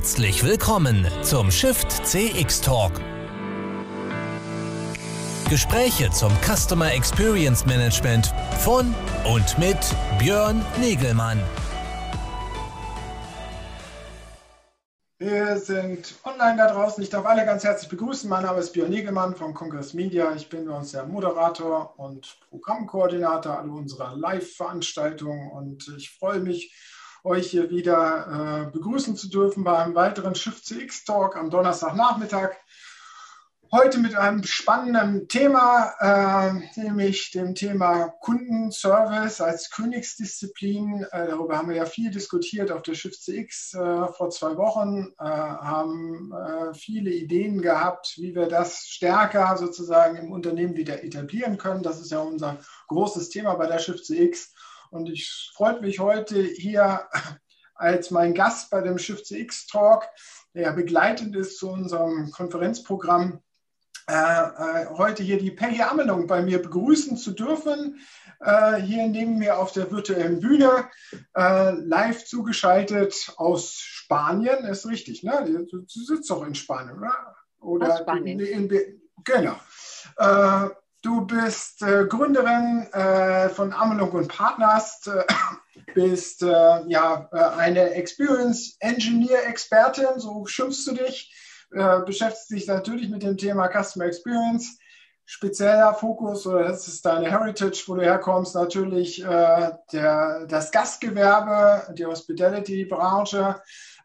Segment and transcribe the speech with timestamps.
[0.00, 2.90] Herzlich willkommen zum Shift CX Talk.
[5.50, 8.94] Gespräche zum Customer Experience Management von
[9.30, 9.76] und mit
[10.18, 11.38] Björn Negelmann.
[15.18, 17.02] Wir sind online da draußen.
[17.02, 18.30] Ich darf alle ganz herzlich begrüßen.
[18.30, 20.34] Mein Name ist Björn Negelmann von Congress Media.
[20.34, 26.72] Ich bin bei uns der Moderator und Programmkoordinator aller unserer Live-Veranstaltungen und ich freue mich,
[27.24, 32.56] euch hier wieder äh, begrüßen zu dürfen bei einem weiteren Shift CX Talk am Donnerstagnachmittag.
[33.72, 41.06] Heute mit einem spannenden Thema, äh, nämlich dem Thema Kundenservice als Königsdisziplin.
[41.12, 45.12] Äh, darüber haben wir ja viel diskutiert auf der Shift CX äh, vor zwei Wochen,
[45.20, 51.56] äh, haben äh, viele Ideen gehabt, wie wir das stärker sozusagen im Unternehmen wieder etablieren
[51.56, 51.84] können.
[51.84, 52.56] Das ist ja unser
[52.88, 54.52] großes Thema bei der Shift CX.
[54.90, 57.08] Und ich freue mich heute hier
[57.74, 60.08] als mein Gast bei dem Shift CX Talk,
[60.54, 63.40] der begleitend ist zu unserem Konferenzprogramm,
[64.08, 68.00] äh, äh, heute hier die Peggy Amelung bei mir begrüßen zu dürfen.
[68.40, 70.88] Äh, hier neben mir auf der virtuellen Bühne,
[71.36, 75.66] äh, live zugeschaltet aus Spanien, ist richtig, ne?
[75.70, 77.36] Du, du sitzt doch in Spanien, oder?
[77.60, 78.40] Oder aus Spanien.
[78.40, 79.56] In, in, genau.
[81.02, 85.24] Du bist äh, Gründerin äh, von Amelung und Partners, äh,
[85.94, 86.46] bist äh,
[86.88, 91.34] ja äh, eine Experience Engineer Expertin, so schimpfst du dich,
[91.72, 94.78] äh, beschäftigst dich natürlich mit dem Thema Customer Experience.
[95.24, 102.04] Spezieller Fokus oder das ist deine Heritage, wo du herkommst, natürlich der, das Gastgewerbe, die
[102.04, 103.62] Hospitality-Branche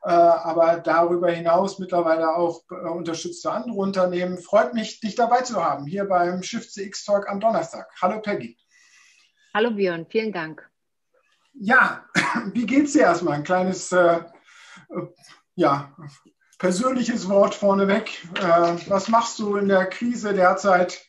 [0.09, 4.37] aber darüber hinaus mittlerweile auch äh, unterstützte andere Unternehmen.
[4.37, 7.87] Freut mich, dich dabei zu haben, hier beim Shift CX Talk am Donnerstag.
[8.01, 8.57] Hallo Peggy.
[9.53, 10.69] Hallo Björn, vielen Dank.
[11.53, 12.05] Ja,
[12.53, 13.35] wie geht's dir erstmal?
[13.35, 14.21] Ein kleines, äh,
[15.55, 15.95] ja,
[16.59, 18.11] persönliches Wort vorneweg.
[18.35, 21.01] Äh, was machst du in der Krise derzeit?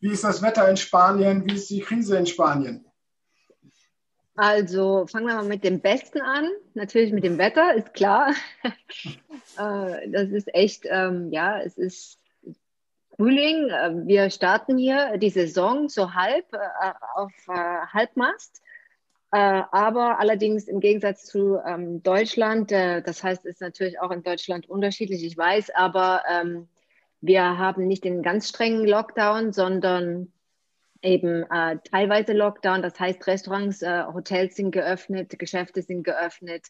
[0.00, 1.46] Wie ist das Wetter in Spanien?
[1.46, 2.84] Wie ist die Krise in Spanien?
[4.34, 6.48] Also fangen wir mal mit dem Besten an.
[6.74, 8.34] Natürlich mit dem Wetter, ist klar.
[9.58, 12.18] Äh, das ist echt, ähm, ja, es ist
[13.16, 13.68] Frühling.
[13.68, 17.52] Äh, wir starten hier die Saison so halb äh, auf äh,
[17.92, 18.62] Halbmast.
[19.30, 24.10] Äh, aber allerdings im Gegensatz zu ähm, Deutschland, äh, das heißt, es ist natürlich auch
[24.10, 26.68] in Deutschland unterschiedlich, ich weiß, aber ähm,
[27.20, 30.32] wir haben nicht den ganz strengen Lockdown, sondern
[31.02, 32.82] eben äh, teilweise Lockdown.
[32.82, 36.68] Das heißt, Restaurants, äh, Hotels sind geöffnet, Geschäfte sind geöffnet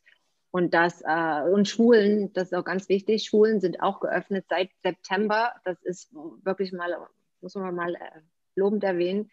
[0.50, 3.24] und das äh, und Schulen, das ist auch ganz wichtig.
[3.24, 5.54] Schulen sind auch geöffnet seit September.
[5.64, 6.94] Das ist wirklich mal,
[7.40, 8.20] muss man mal äh,
[8.54, 9.30] lobend erwähnen.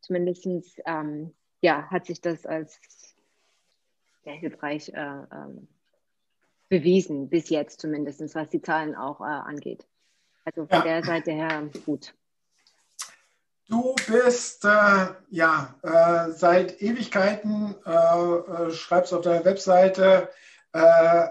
[0.00, 0.46] Zumindest
[0.86, 2.78] ähm, ja, hat sich das als
[4.22, 5.66] sehr hilfreich äh, ähm,
[6.68, 9.84] bewiesen, bis jetzt zumindest, was die Zahlen auch äh, angeht.
[10.44, 10.84] Also von ja.
[10.84, 12.14] der Seite her gut.
[13.68, 20.28] Du bist äh, ja äh, seit Ewigkeiten, äh, äh schreibst auf deiner Webseite,
[20.72, 20.80] äh,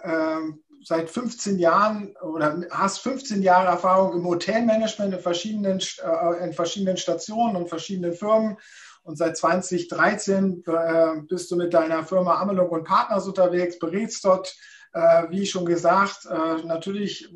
[0.04, 6.54] ähm, seit 15 Jahren oder hast 15 Jahre Erfahrung im Hotelmanagement in verschiedenen, äh, in
[6.54, 8.58] verschiedenen Stationen und verschiedenen Firmen.
[9.04, 10.64] Und seit 2013
[11.28, 14.75] bist du mit deiner Firma Amelung und Partners unterwegs, berätst dort äh,
[15.30, 17.30] wie schon gesagt, äh, natürlich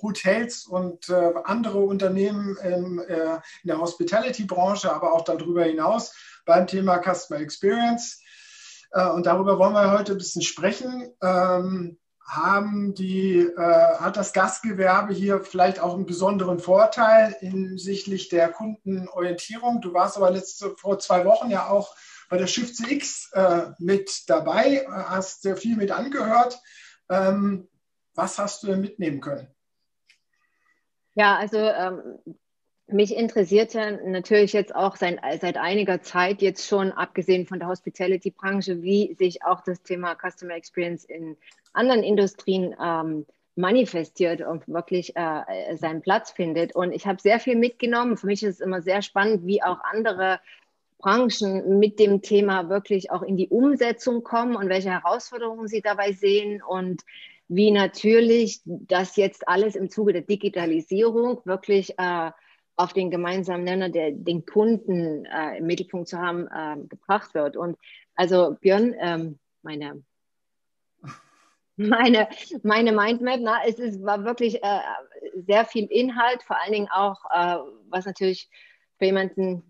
[0.00, 3.02] Hotels und äh, andere Unternehmen in
[3.64, 6.14] der Hospitality-Branche, aber auch darüber hinaus
[6.46, 8.20] beim Thema Customer Experience.
[9.14, 11.12] und darüber wollen wir heute ein bisschen sprechen.
[11.20, 19.80] Ähm, haben die, hat das Gastgewerbe hier vielleicht auch einen besonderen Vorteil hinsichtlich der Kundenorientierung?
[19.80, 21.94] Du warst aber letzte, vor zwei Wochen ja auch
[22.28, 26.58] bei der Shift CX äh, mit dabei, hast sehr viel mit angehört.
[27.08, 27.68] Ähm,
[28.14, 29.48] was hast du denn mitnehmen können?
[31.14, 32.18] Ja, also ähm,
[32.86, 37.68] mich interessiert ja natürlich jetzt auch seit, seit einiger Zeit jetzt schon, abgesehen von der
[37.68, 41.36] Hospitality-Branche, wie sich auch das Thema Customer Experience in
[41.72, 43.26] anderen Industrien ähm,
[43.56, 46.74] manifestiert und wirklich äh, seinen Platz findet.
[46.74, 48.16] Und ich habe sehr viel mitgenommen.
[48.16, 50.40] Für mich ist es immer sehr spannend, wie auch andere
[50.98, 56.12] Branchen mit dem Thema wirklich auch in die Umsetzung kommen und welche Herausforderungen sie dabei
[56.12, 57.02] sehen und
[57.48, 62.30] wie natürlich das jetzt alles im Zuge der Digitalisierung wirklich äh,
[62.76, 67.56] auf den gemeinsamen Nenner der den Kunden äh, im Mittelpunkt zu haben äh, gebracht wird.
[67.56, 67.78] Und
[68.14, 70.02] also Björn, ähm, meine
[71.76, 72.28] meine,
[72.62, 74.80] meine Mindmap, na, es ist, war wirklich äh,
[75.46, 77.58] sehr viel Inhalt, vor allen Dingen auch, äh,
[77.88, 78.50] was natürlich
[78.98, 79.62] für jemanden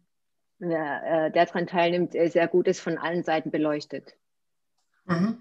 [0.59, 4.15] der, äh, der daran teilnimmt, sehr gut ist, von allen Seiten beleuchtet.
[5.07, 5.39] Mhm.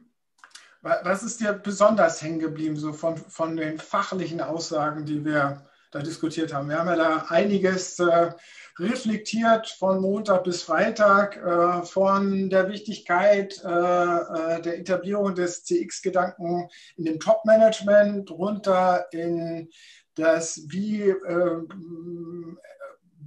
[0.81, 6.00] Was ist dir besonders hängen geblieben, so von, von den fachlichen Aussagen, die wir da
[6.00, 6.69] diskutiert haben?
[6.69, 8.31] Wir haben ja da einiges äh,
[8.80, 16.69] reflektiert von Montag bis Freitag, äh, von der Wichtigkeit äh, äh der Etablierung des CX-Gedanken
[16.96, 19.69] in dem Top-Management runter in
[20.16, 21.62] das, wie äh,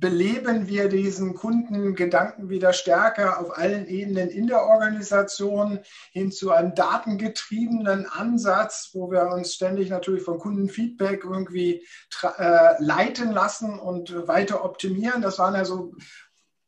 [0.00, 5.80] beleben wir diesen Kundengedanken wieder stärker auf allen Ebenen in der Organisation
[6.12, 11.86] hin zu einem datengetriebenen Ansatz, wo wir uns ständig natürlich von Kundenfeedback irgendwie
[12.38, 15.20] äh, leiten lassen und weiter optimieren.
[15.20, 15.94] Das waren ja so,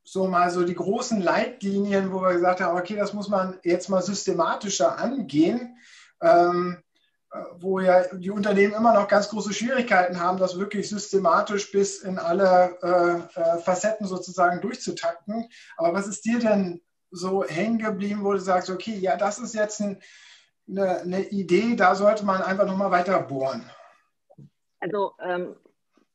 [0.05, 3.89] so mal so die großen Leitlinien, wo wir gesagt haben, okay, das muss man jetzt
[3.89, 5.79] mal systematischer angehen.
[6.21, 6.83] Ähm,
[7.59, 12.19] wo ja die Unternehmen immer noch ganz große Schwierigkeiten haben, das wirklich systematisch bis in
[12.19, 15.49] alle äh, äh, Facetten sozusagen durchzutakten.
[15.77, 19.55] Aber was ist dir denn so hängen geblieben, wo du sagst, okay, ja, das ist
[19.55, 20.03] jetzt ein,
[20.69, 23.69] eine, eine, Idee, da sollte man einfach nochmal weiter bohren?
[24.81, 25.57] Also ähm,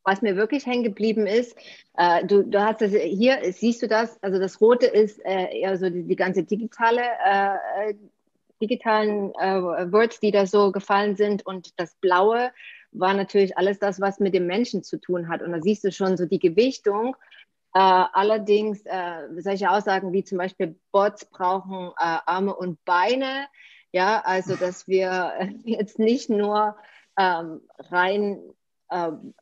[0.04, 1.58] was mir wirklich hängen geblieben ist,
[1.98, 5.90] äh, du, du hast das hier, siehst du das, also das Rote ist äh, so
[5.90, 7.94] die, die ganze digitale äh,
[8.62, 11.46] digitalen äh, Words, die da so gefallen sind.
[11.46, 12.52] Und das Blaue
[12.92, 15.42] war natürlich alles das, was mit dem Menschen zu tun hat.
[15.42, 17.16] Und da siehst du schon so die Gewichtung.
[17.74, 23.48] Äh, allerdings äh, solche Aussagen wie zum Beispiel Bots brauchen äh, Arme und Beine.
[23.92, 25.34] Ja, also dass wir
[25.64, 26.76] jetzt nicht nur
[27.18, 28.40] ähm, rein
[28.92, 29.34] ähm,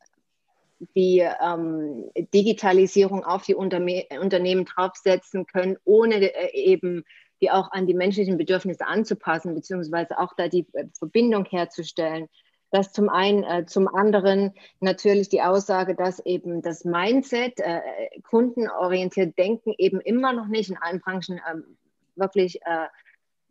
[0.94, 7.04] die ähm, Digitalisierung auf die Unterme Unternehmen draufsetzen können, ohne äh, eben
[7.40, 12.28] die auch an die menschlichen Bedürfnisse anzupassen, beziehungsweise auch da die äh, Verbindung herzustellen.
[12.70, 17.80] Das zum einen, äh, zum anderen natürlich die Aussage, dass eben das Mindset, äh,
[18.22, 21.60] kundenorientiert Denken eben immer noch nicht in allen Branchen äh,
[22.16, 22.86] wirklich äh,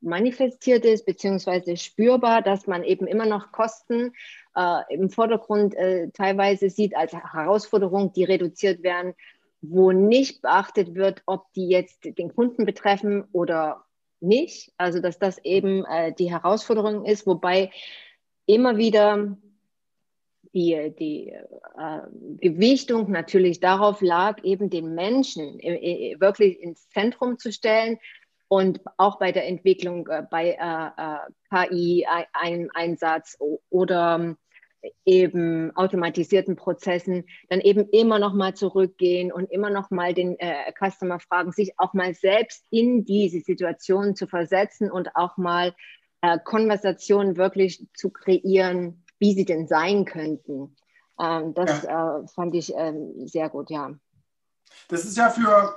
[0.02, 4.14] manifestiert ist, beziehungsweise spürbar, dass man eben immer noch Kosten
[4.56, 5.76] äh, im Vordergrund
[6.14, 9.16] teilweise sieht als Herausforderung, die reduziert werden
[9.70, 13.86] wo nicht beachtet wird, ob die jetzt den Kunden betreffen oder
[14.20, 14.74] nicht.
[14.78, 17.72] Also dass das eben äh, die Herausforderung ist, wobei
[18.46, 19.38] immer wieder
[20.54, 22.02] die, die äh,
[22.38, 28.00] Gewichtung natürlich darauf lag, eben den Menschen äh, wirklich ins Zentrum zu stellen
[28.48, 33.38] und auch bei der Entwicklung äh, bei äh, äh, KI-Einsatz
[33.70, 34.38] oder
[35.06, 40.72] eben automatisierten Prozessen dann eben immer noch mal zurückgehen und immer noch mal den äh,
[40.74, 45.74] Customer fragen, sich auch mal selbst in diese Situation zu versetzen und auch mal
[46.22, 50.76] äh, Konversationen wirklich zu kreieren, wie sie denn sein könnten.
[51.20, 52.20] Ähm, das ja.
[52.20, 53.94] äh, fand ich ähm, sehr gut, ja.
[54.90, 55.76] Das ist ja für,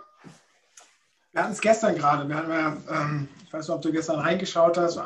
[1.33, 4.21] wir hatten es gestern gerade, wir hatten ja, ähm, ich weiß nicht, ob du gestern
[4.21, 4.99] reingeschaut hast,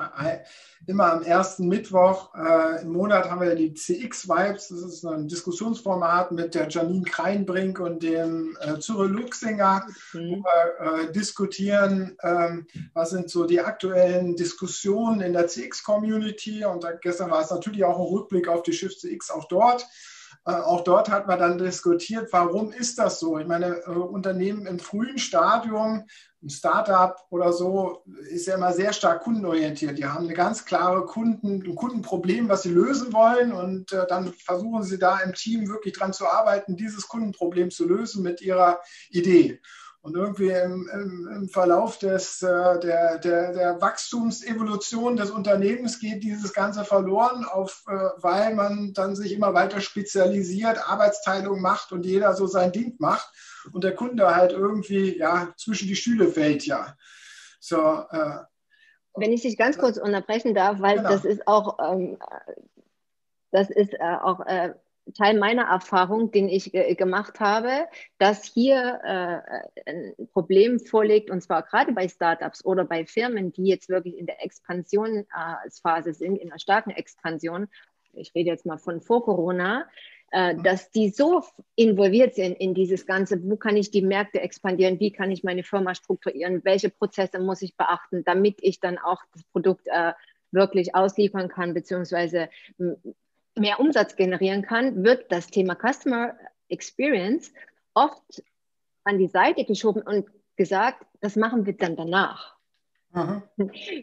[0.87, 4.69] immer am ersten Mittwoch äh, im Monat haben wir die CX-Vibes.
[4.69, 10.31] Das ist ein Diskussionsformat mit der Janine Kreinbrink und dem äh, Cyril Luxinger, mhm.
[10.31, 16.65] wo wir äh, diskutieren, ähm, was sind so die aktuellen Diskussionen in der CX-Community.
[16.65, 19.87] Und da, gestern war es natürlich auch ein Rückblick auf die Shift CX auch dort.
[20.45, 23.39] Äh, auch dort hat man dann diskutiert, warum ist das so?
[23.39, 26.05] Ich meine, äh, Unternehmen im frühen Stadium,
[26.43, 29.97] ein Startup oder so, ist ja immer sehr stark kundenorientiert.
[29.97, 34.33] Die haben eine ganz klare Kunden, ein Kundenproblem, was sie lösen wollen und äh, dann
[34.33, 38.81] versuchen sie da im Team wirklich dran zu arbeiten, dieses Kundenproblem zu lösen mit ihrer
[39.11, 39.61] Idee.
[40.03, 46.25] Und irgendwie im, im, im Verlauf des, äh, der, der, der Wachstumsevolution des Unternehmens geht
[46.25, 52.05] dieses Ganze verloren, auf, äh, weil man dann sich immer weiter spezialisiert, Arbeitsteilung macht und
[52.05, 53.33] jeder so sein Ding macht
[53.73, 56.97] und der Kunde halt irgendwie ja, zwischen die Stühle fällt, ja.
[57.61, 58.39] So, äh,
[59.15, 61.11] Wenn ich dich ganz kurz unterbrechen darf, weil genau.
[61.11, 62.19] das ist auch, ähm,
[63.53, 64.75] das ist äh, auch äh,
[65.17, 67.87] Teil meiner Erfahrung, den ich äh, gemacht habe,
[68.19, 73.65] dass hier äh, ein Problem vorliegt, und zwar gerade bei Startups oder bei Firmen, die
[73.65, 77.69] jetzt wirklich in der Expansionsphase sind, in einer starken Expansion.
[78.13, 79.89] Ich rede jetzt mal von vor Corona,
[80.31, 80.63] äh, mhm.
[80.63, 81.43] dass die so
[81.77, 85.63] involviert sind in dieses Ganze, wo kann ich die Märkte expandieren, wie kann ich meine
[85.63, 90.13] Firma strukturieren, welche Prozesse muss ich beachten, damit ich dann auch das Produkt äh,
[90.51, 92.49] wirklich ausliefern kann, beziehungsweise
[93.57, 96.35] mehr Umsatz generieren kann, wird das Thema Customer
[96.69, 97.53] Experience
[97.95, 98.43] oft
[99.05, 102.57] an die Seite geschoben und gesagt, das machen wir dann danach.
[103.13, 103.43] Aha.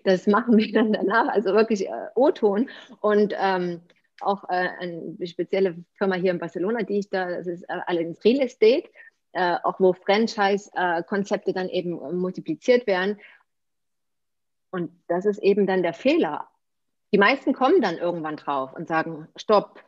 [0.04, 2.70] Das machen wir dann danach, also wirklich äh, O-Ton.
[3.02, 3.82] Und ähm,
[4.22, 8.24] auch äh, eine spezielle Firma hier in Barcelona, die ich da, das ist äh, allerdings
[8.24, 8.90] Real Estate,
[9.32, 13.20] äh, auch wo Franchise-Konzepte dann eben multipliziert werden.
[14.72, 16.48] Und das ist eben dann der Fehler
[17.12, 19.84] die meisten kommen dann irgendwann drauf und sagen, stopp,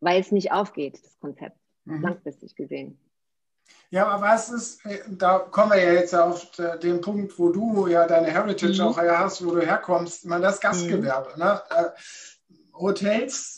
[0.00, 2.02] weil es nicht aufgeht, das Konzept, mhm.
[2.02, 2.98] langfristig gesehen.
[3.90, 6.50] Ja, aber was ist, äh, da kommen wir ja jetzt auf
[6.82, 8.88] den Punkt, wo du ja deine Heritage mhm.
[8.88, 11.30] auch hast, wo du herkommst, ich meine, das Gastgewerbe.
[11.34, 11.42] Mhm.
[11.42, 11.62] Ne?
[11.70, 11.84] Äh,
[12.74, 13.57] Hotels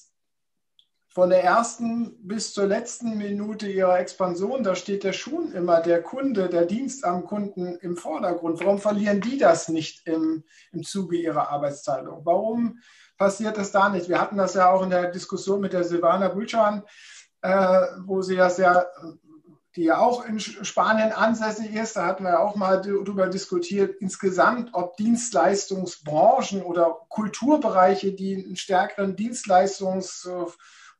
[1.12, 6.02] von der ersten bis zur letzten Minute ihrer Expansion, da steht der schon immer der
[6.02, 8.60] Kunde, der Dienst am Kunden im Vordergrund.
[8.60, 12.24] Warum verlieren die das nicht im, im Zuge ihrer Arbeitsteilung?
[12.24, 12.78] Warum
[13.18, 14.08] passiert das da nicht?
[14.08, 16.84] Wir hatten das ja auch in der Diskussion mit der Silvana Bülschan,
[17.42, 18.86] äh, wo sie das ja
[19.76, 21.96] die ja auch in Spanien ansässig ist.
[21.96, 29.14] Da hatten wir auch mal darüber diskutiert, insgesamt, ob Dienstleistungsbranchen oder Kulturbereiche, die einen stärkeren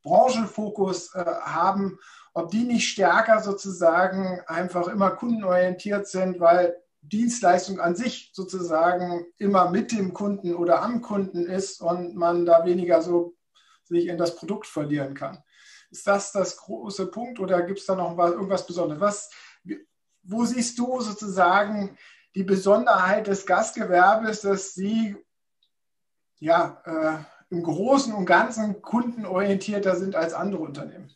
[0.04, 1.98] Dienstleistungsbranchenfokus äh, haben,
[2.32, 9.70] ob die nicht stärker sozusagen einfach immer kundenorientiert sind, weil Dienstleistung an sich sozusagen immer
[9.70, 13.34] mit dem Kunden oder am Kunden ist und man da weniger so
[13.84, 15.42] sich in das Produkt verlieren kann.
[15.90, 19.00] Ist das das große Punkt oder gibt es da noch irgendwas Besonderes?
[19.00, 19.30] Was,
[20.22, 21.96] wo siehst du sozusagen
[22.36, 25.16] die Besonderheit des Gastgewerbes, dass sie
[26.38, 31.12] ja, äh, im Großen und Ganzen kundenorientierter sind als andere Unternehmen?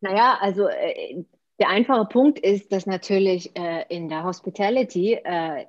[0.00, 1.24] Naja, also äh,
[1.60, 5.66] der einfache Punkt ist, dass natürlich äh, in der Hospitality äh,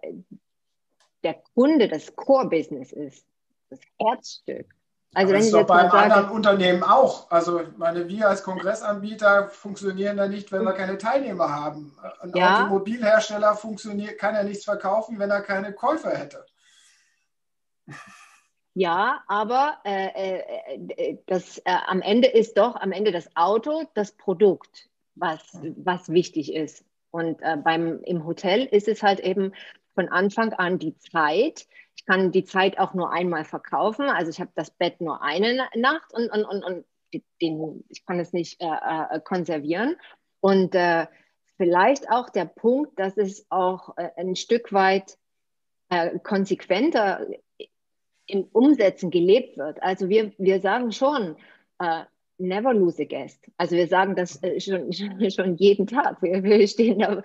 [1.23, 3.25] der Kunde das Core-Business ist,
[3.69, 4.73] das Herzstück.
[5.15, 7.29] Also Aber wenn das ist doch bei anderen Unternehmen auch.
[7.29, 11.95] Also meine, wir als Kongressanbieter funktionieren ja nicht, wenn wir keine Teilnehmer haben.
[12.19, 12.63] Ein ja.
[12.63, 16.43] Automobilhersteller funktioniert, kann ja nichts verkaufen, wenn er keine Käufer hätte.
[18.75, 23.83] Ja, aber äh, äh, äh das, äh, am Ende ist doch am Ende das Auto
[23.93, 26.83] das Produkt, was, was wichtig ist.
[27.11, 29.53] Und äh, beim, im Hotel ist es halt eben
[29.93, 34.09] von Anfang an die Zeit, ich kann die Zeit auch nur einmal verkaufen.
[34.09, 36.85] Also ich habe das Bett nur eine Nacht und, und, und, und
[37.39, 39.95] den, ich kann es nicht äh, konservieren.
[40.39, 40.75] Und
[41.55, 45.17] vielleicht auch der Punkt, dass es auch ein Stück weit
[46.23, 47.27] konsequenter
[48.33, 49.81] im Umsetzen gelebt wird.
[49.81, 51.35] Also wir, wir sagen schon,
[51.79, 52.03] äh,
[52.37, 53.45] never lose a guest.
[53.57, 54.91] Also wir sagen das schon,
[55.31, 56.21] schon jeden Tag.
[56.21, 57.21] Wir, wir stehen da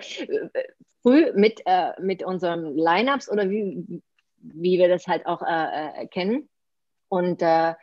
[1.02, 1.62] früh mit,
[2.00, 4.02] mit unseren Lineups oder wie,
[4.40, 6.48] wie wir das halt auch äh, äh, kennen
[7.08, 7.74] und äh,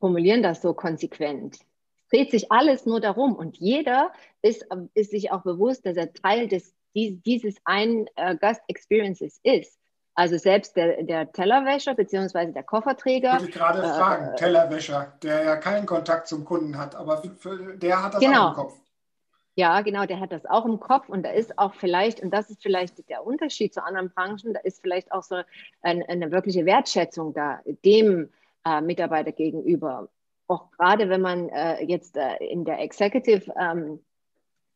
[0.00, 1.56] formulieren das so konsequent.
[2.04, 4.12] Es dreht sich alles nur darum und jeder
[4.42, 9.77] ist, ist sich auch bewusst, dass er Teil des, dieses einen äh, Gast-Experiences ist.
[10.18, 12.50] Also selbst der, der Tellerwäscher bzw.
[12.50, 13.34] der Kofferträger.
[13.34, 17.76] Würde ich gerade äh, fragen, Tellerwäscher, der ja keinen Kontakt zum Kunden hat, aber für,
[17.76, 18.46] der hat das genau.
[18.46, 18.74] auch im Kopf.
[19.54, 22.50] Ja, genau, der hat das auch im Kopf und da ist auch vielleicht, und das
[22.50, 25.40] ist vielleicht der Unterschied zu anderen Branchen, da ist vielleicht auch so
[25.82, 28.28] eine, eine wirkliche Wertschätzung da dem
[28.64, 30.08] äh, Mitarbeiter gegenüber.
[30.48, 34.00] Auch gerade wenn man äh, jetzt äh, in der Executive ähm,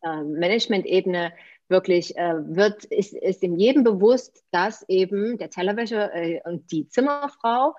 [0.02, 1.32] äh, Management-Ebene
[1.72, 6.88] wirklich äh, wird, ist, ist in jedem bewusst, dass eben der Tellerwäscher äh, und die
[6.88, 7.74] Zimmerfrau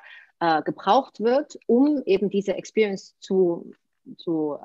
[0.66, 3.72] gebraucht wird, um eben diese Experience zu,
[4.18, 4.58] zu,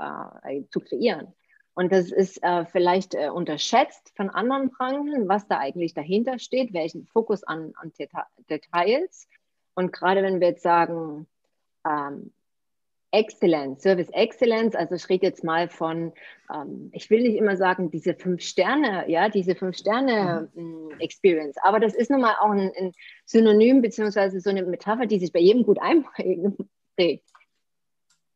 [0.72, 1.32] zu kreieren.
[1.78, 6.74] Und das ist äh, vielleicht äh, unterschätzt von anderen Branchen, was da eigentlich dahinter steht,
[6.74, 9.28] welchen Fokus an, an Deta Details.
[9.74, 11.28] Und gerade wenn wir jetzt sagen,
[11.86, 12.32] ähm,
[13.10, 16.12] Excellence, Service Excellence, also ich rede jetzt mal von,
[16.52, 20.90] ähm, ich will nicht immer sagen, diese fünf Sterne, ja, diese fünf Sterne mhm.
[20.90, 22.92] Ähm, Experience, aber das ist nun mal auch ein, ein
[23.24, 27.24] Synonym beziehungsweise so eine Metapher, die sich bei jedem gut einprägt.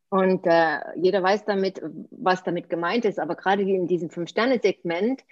[0.09, 3.17] Und äh, jeder weiß damit, was damit gemeint ist.
[3.17, 5.23] Aber gerade in diesem Fünf-Sterne-Segment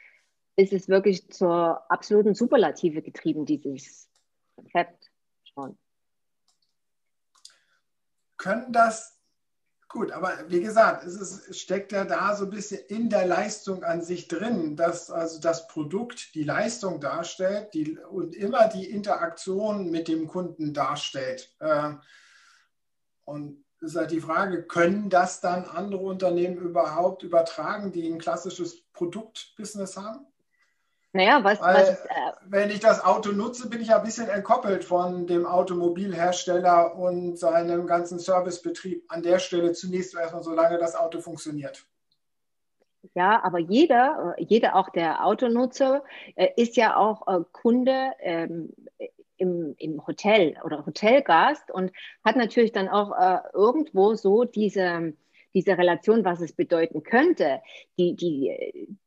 [0.56, 4.10] ist es wirklich zur absoluten Superlative getrieben, dieses
[4.56, 5.12] Konzept
[5.44, 5.78] schon.
[8.38, 9.21] Können das,
[9.92, 13.26] gut, aber wie gesagt, es, ist, es steckt ja da so ein bisschen in der
[13.26, 18.90] Leistung an sich drin, dass also das Produkt die Leistung darstellt die, und immer die
[18.90, 21.54] Interaktion mit dem Kunden darstellt.
[21.60, 21.94] Äh,
[23.26, 28.84] und ist halt die Frage, können das dann andere Unternehmen überhaupt übertragen, die ein klassisches
[28.94, 30.26] Produktbusiness haben?
[31.14, 34.30] Naja, was, Weil, was äh, wenn ich das Auto nutze, bin ich ja ein bisschen
[34.30, 40.96] entkoppelt von dem Automobilhersteller und seinem ganzen Servicebetrieb an der Stelle zunächst erstmal, solange das
[40.96, 41.86] Auto funktioniert.
[43.14, 46.04] Ja, aber jeder, jeder auch der Autonutzer,
[46.36, 48.74] äh, ist ja auch äh, Kunde ähm,
[49.38, 51.92] im, im Hotel oder Hotelgast und
[52.24, 55.14] hat natürlich dann auch äh, irgendwo so diese,
[55.54, 57.62] diese Relation, was es bedeuten könnte,
[57.98, 58.98] die, die,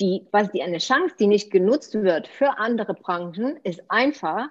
[0.00, 4.48] die, was die eine Chance, die nicht genutzt wird für andere Branchen, ist einfach,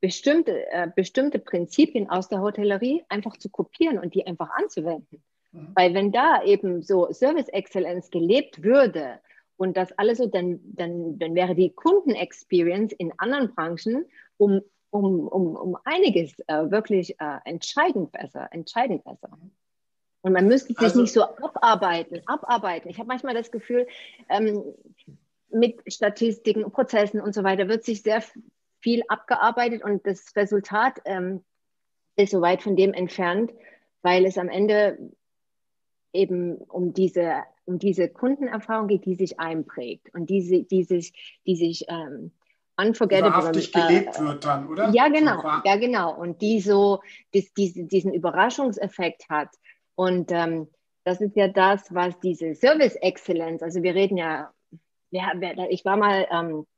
[0.00, 5.22] bestimmte, äh, bestimmte Prinzipien aus der Hotellerie einfach zu kopieren und die einfach anzuwenden.
[5.52, 5.72] Mhm.
[5.74, 9.20] Weil wenn da eben so Service Excellence gelebt würde
[9.56, 15.26] und das alles so, dann, dann, dann wäre die Kundenexperience in anderen Branchen um, um,
[15.26, 19.36] um, um einiges äh, wirklich äh, entscheidend besser, entscheidend besser.
[20.22, 22.90] Und man müsste sich also, nicht so abarbeiten, abarbeiten.
[22.90, 23.86] Ich habe manchmal das Gefühl,
[24.28, 24.62] ähm,
[25.50, 28.22] mit Statistiken, Prozessen und so weiter wird sich sehr
[28.80, 31.42] viel abgearbeitet und das Resultat ähm,
[32.16, 33.52] ist so weit von dem entfernt,
[34.02, 34.98] weil es am Ende
[36.12, 41.56] eben um diese, um diese Kundenerfahrung geht, die sich einprägt und die, die sich, die
[41.56, 42.32] sich ähm,
[42.76, 44.90] unforgettable Wahrhaftig äh, gelebt wird dann, oder?
[44.90, 46.14] Ja, genau, ja, genau.
[46.14, 47.00] Und die so
[47.34, 49.50] dies, dies, diesen Überraschungseffekt hat.
[49.98, 50.68] Und ähm,
[51.02, 54.52] das ist ja das, was diese Service Excellence, also wir reden ja,
[55.10, 55.32] ja
[55.70, 56.68] ich war mal ähm,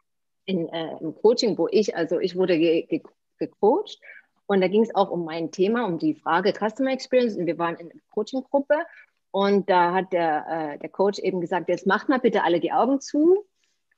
[0.46, 3.02] in, äh, im Coaching, wo ich, also ich wurde ge, ge,
[3.38, 4.00] gecoacht
[4.46, 7.58] und da ging es auch um mein Thema, um die Frage Customer Experience und wir
[7.58, 8.86] waren in einer Coaching-Gruppe
[9.32, 12.72] und da hat der, äh, der Coach eben gesagt, jetzt macht mal bitte alle die
[12.72, 13.44] Augen zu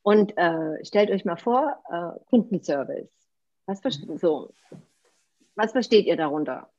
[0.02, 3.12] und äh, stellt euch mal vor, äh, Kundenservice.
[3.66, 3.80] Was,
[4.20, 4.52] so,
[5.54, 6.72] was versteht ihr darunter?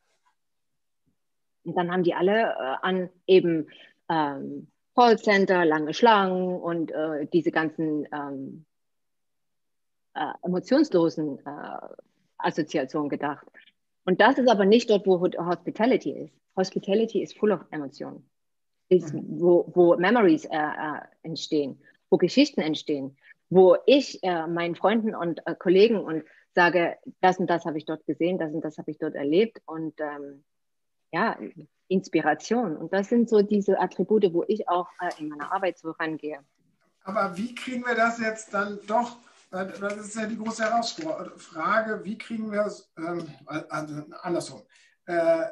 [1.63, 3.67] Und dann haben die alle äh, an eben
[4.09, 8.65] ähm, Callcenter, lange Schlangen und äh, diese ganzen ähm,
[10.13, 11.87] äh, emotionslosen äh,
[12.37, 13.47] Assoziationen gedacht.
[14.05, 16.33] Und das ist aber nicht dort, wo Hospitality ist.
[16.55, 18.29] Hospitality ist full of Emotionen
[18.89, 19.23] ist, mhm.
[19.39, 23.17] wo, wo Memories äh, äh, entstehen, wo Geschichten entstehen,
[23.49, 26.23] wo ich meinen Freunden und Kollegen und
[26.55, 29.61] sage, das und das habe ich dort gesehen, das und das habe ich dort erlebt
[29.65, 30.43] und ähm,
[31.13, 31.37] ja,
[31.87, 32.75] Inspiration.
[32.75, 36.39] Und das sind so diese Attribute, wo ich auch äh, in meiner Arbeit so rangehe.
[37.03, 39.17] Aber wie kriegen wir das jetzt dann doch
[39.53, 42.03] das ist ja die große Herausforderung.
[42.03, 44.63] Wie kriegen wir es ähm, also andersrum?
[45.05, 45.45] Äh,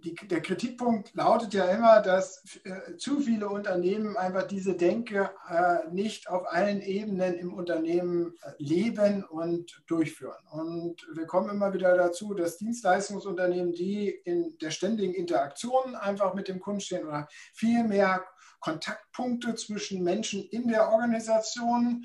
[0.00, 5.88] die, der Kritikpunkt lautet ja immer, dass äh, zu viele Unternehmen einfach diese Denke äh,
[5.90, 10.38] nicht auf allen Ebenen im Unternehmen äh, leben und durchführen.
[10.50, 16.48] Und wir kommen immer wieder dazu, dass Dienstleistungsunternehmen, die in der ständigen Interaktion einfach mit
[16.48, 18.24] dem Kunden stehen oder viel mehr
[18.60, 22.04] Kontaktpunkte zwischen Menschen in der Organisation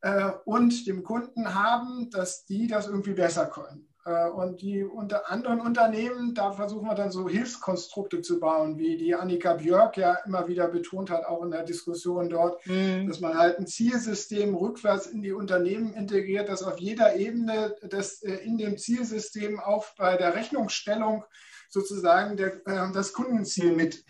[0.00, 3.88] äh, und dem Kunden haben, dass die das irgendwie besser können.
[4.04, 8.96] Äh, und die unter anderen Unternehmen, da versuchen wir dann so Hilfskonstrukte zu bauen, wie
[8.96, 13.08] die Annika Björk ja immer wieder betont hat, auch in der Diskussion dort, mhm.
[13.08, 18.22] dass man halt ein Zielsystem rückwärts in die Unternehmen integriert, dass auf jeder Ebene das
[18.22, 21.24] äh, in dem Zielsystem auch bei der Rechnungsstellung
[21.70, 24.04] sozusagen der, äh, das Kundenziel mit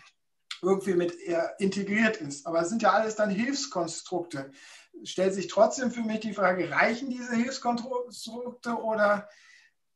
[0.61, 1.13] irgendwie mit
[1.59, 2.47] integriert ist.
[2.47, 4.51] Aber es sind ja alles dann Hilfskonstrukte.
[5.03, 9.27] Stellt sich trotzdem für mich die Frage, reichen diese Hilfskonstrukte oder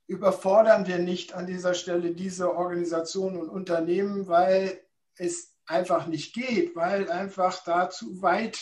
[0.09, 4.81] überfordern wir nicht an dieser Stelle diese Organisationen und Unternehmen, weil
[5.15, 8.59] es einfach nicht geht, weil einfach da zu weit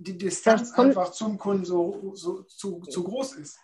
[0.00, 3.60] die Distanz einfach zum Kunden so, so zu, zu groß ist.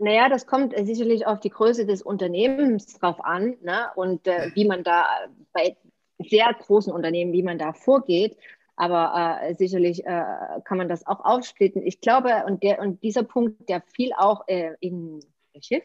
[0.00, 3.86] Naja, das kommt sicherlich auf die Größe des Unternehmens drauf an ne?
[3.94, 5.06] und äh, wie man da
[5.52, 5.76] bei
[6.18, 8.36] sehr großen Unternehmen, wie man da vorgeht.
[8.74, 10.24] Aber äh, sicherlich äh,
[10.64, 11.86] kann man das auch aufsplitten.
[11.86, 15.20] Ich glaube, und, der, und dieser Punkt, der fiel auch äh, in
[15.60, 15.84] Schiff,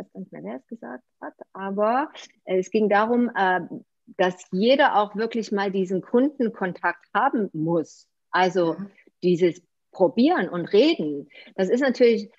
[0.00, 2.10] weiß gar nicht mehr, wer es gesagt hat, aber
[2.44, 3.60] äh, es ging darum, äh,
[4.16, 8.08] dass jeder auch wirklich mal diesen Kundenkontakt haben muss.
[8.30, 8.90] Also mhm.
[9.22, 11.28] dieses Probieren und Reden.
[11.56, 12.30] Das ist natürlich,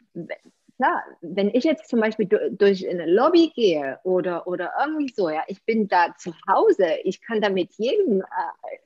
[0.78, 5.44] klar, wenn ich jetzt zum Beispiel durch eine Lobby gehe oder, oder irgendwie so, ja,
[5.48, 8.22] ich bin da zu Hause, ich kann da mit jedem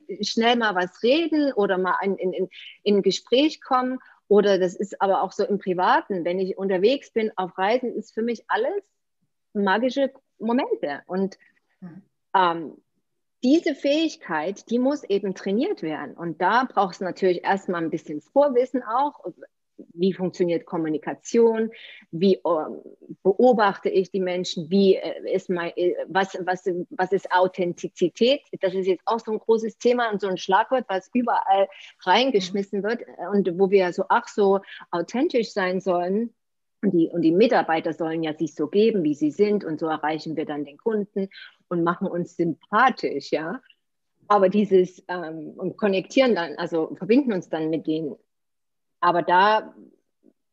[0.08, 2.48] äh, schnell mal was reden oder mal in, in, in,
[2.82, 7.12] in ein Gespräch kommen oder das ist aber auch so im Privaten, wenn ich unterwegs
[7.12, 8.82] bin auf Reisen, ist für mich alles
[9.52, 11.02] magische Momente.
[11.06, 11.38] Und
[11.80, 12.02] mhm.
[12.34, 12.82] ähm,
[13.44, 16.14] diese Fähigkeit, die muss eben trainiert werden.
[16.16, 19.20] Und da brauchst du natürlich erstmal ein bisschen Vorwissen auch
[19.94, 21.70] wie funktioniert Kommunikation,
[22.10, 22.82] wie uh,
[23.22, 28.42] beobachte ich die Menschen, wie uh, ist mein, uh, was, was, was ist Authentizität?
[28.60, 31.68] Das ist jetzt auch so ein großes Thema und so ein Schlagwort, was überall
[32.00, 34.60] reingeschmissen wird und wo wir so ach so
[34.90, 36.34] authentisch sein sollen.
[36.82, 39.86] Und die, und die Mitarbeiter sollen ja sich so geben, wie sie sind, und so
[39.86, 41.28] erreichen wir dann den Kunden
[41.68, 43.60] und machen uns sympathisch, ja.
[44.28, 48.16] Aber dieses ähm, und konnektieren dann, also verbinden uns dann mit denen
[49.06, 49.72] aber da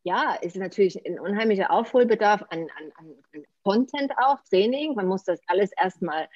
[0.03, 4.93] ja, ist natürlich ein unheimlicher Aufholbedarf an, an, an Content auch, Training.
[4.93, 6.27] Man muss das alles erstmal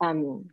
[0.00, 0.52] ähm,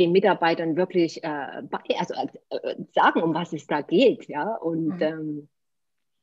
[0.00, 1.62] den Mitarbeitern wirklich äh,
[1.96, 2.14] also,
[2.48, 4.56] äh, sagen, um was es da geht, ja.
[4.56, 5.02] Und, mhm.
[5.02, 5.48] ähm,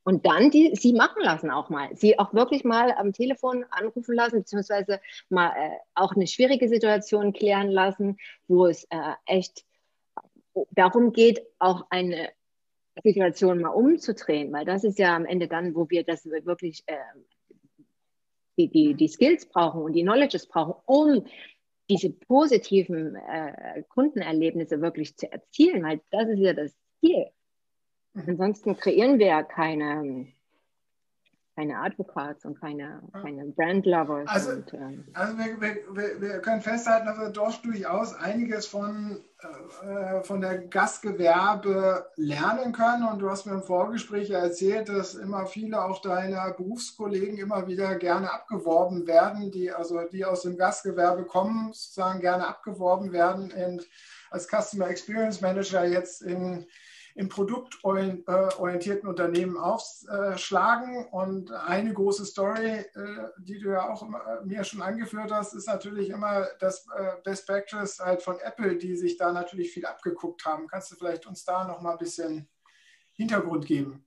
[0.02, 1.96] Und dann die, sie machen lassen auch mal.
[1.96, 7.32] Sie auch wirklich mal am Telefon anrufen lassen, beziehungsweise mal äh, auch eine schwierige Situation
[7.32, 9.64] klären lassen, wo es äh, echt
[10.72, 12.28] darum geht, auch eine
[13.02, 16.96] Situation mal umzudrehen, weil das ist ja am Ende dann, wo wir das wirklich äh,
[18.58, 21.24] die, die, die Skills brauchen und die Knowledges brauchen, um
[21.88, 27.26] diese positiven äh, Kundenerlebnisse wirklich zu erzielen, weil das ist ja das Ziel.
[28.14, 28.24] Mhm.
[28.26, 30.26] Ansonsten kreieren wir ja keine,
[31.58, 34.28] keine Advocates und keine, keine Brand-Lovers.
[34.28, 39.18] Also, und, ähm, also wir, wir, wir, können festhalten, dass wir doch durchaus einiges von,
[39.40, 43.08] äh, von der Gastgewerbe lernen können.
[43.08, 47.96] Und du hast mir im Vorgespräch erzählt, dass immer viele auch deiner Berufskollegen immer wieder
[47.96, 53.84] gerne abgeworben werden, die also die aus dem Gastgewerbe kommen, sozusagen gerne abgeworben werden und
[54.30, 56.66] als Customer Experience Manager jetzt in
[57.18, 61.08] im produktorientierten Unternehmen aufschlagen.
[61.10, 62.84] Und eine große Story, äh,
[63.38, 64.06] die du ja auch
[64.44, 68.94] mir schon angeführt hast, ist natürlich immer das äh, Best Practice halt von Apple, die
[68.94, 70.68] sich da natürlich viel abgeguckt haben.
[70.68, 72.48] Kannst du vielleicht uns da noch mal ein bisschen
[73.14, 74.06] Hintergrund geben?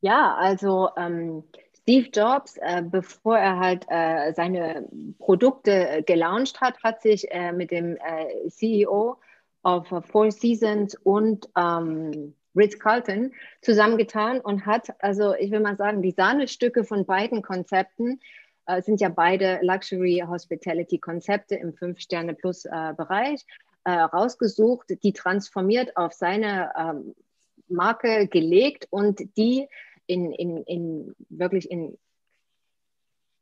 [0.00, 1.44] Ja, also ähm,
[1.82, 4.88] Steve Jobs, äh, bevor er halt äh, seine
[5.20, 9.20] Produkte gelauncht hat, hat sich äh, mit dem äh, CEO
[9.62, 16.10] auf Four Seasons und ähm, Ritz-Carlton zusammengetan und hat, also ich will mal sagen, die
[16.12, 18.20] Sahnestücke von beiden Konzepten
[18.66, 23.40] äh, sind ja beide Luxury Hospitality Konzepte im Fünf-Sterne-Plus-Bereich
[23.86, 27.14] äh, äh, rausgesucht, die transformiert auf seine ähm,
[27.68, 29.68] Marke gelegt und die
[30.06, 31.96] in, in, in wirklich in,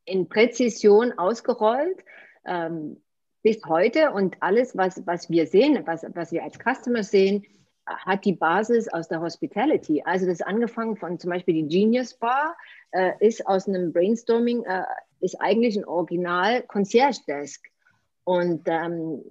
[0.05, 2.05] in Präzision ausgerollt.
[2.45, 3.01] Ähm,
[3.43, 7.45] bis heute und alles, was, was wir sehen, was, was wir als Customer sehen,
[7.87, 10.03] hat die Basis aus der Hospitality.
[10.05, 12.57] Also das angefangen von zum Beispiel die Genius Bar,
[12.93, 14.83] äh, ist aus einem Brainstorming, äh,
[15.21, 17.65] ist eigentlich ein Original Concierge Desk.
[18.25, 19.23] Und ähm,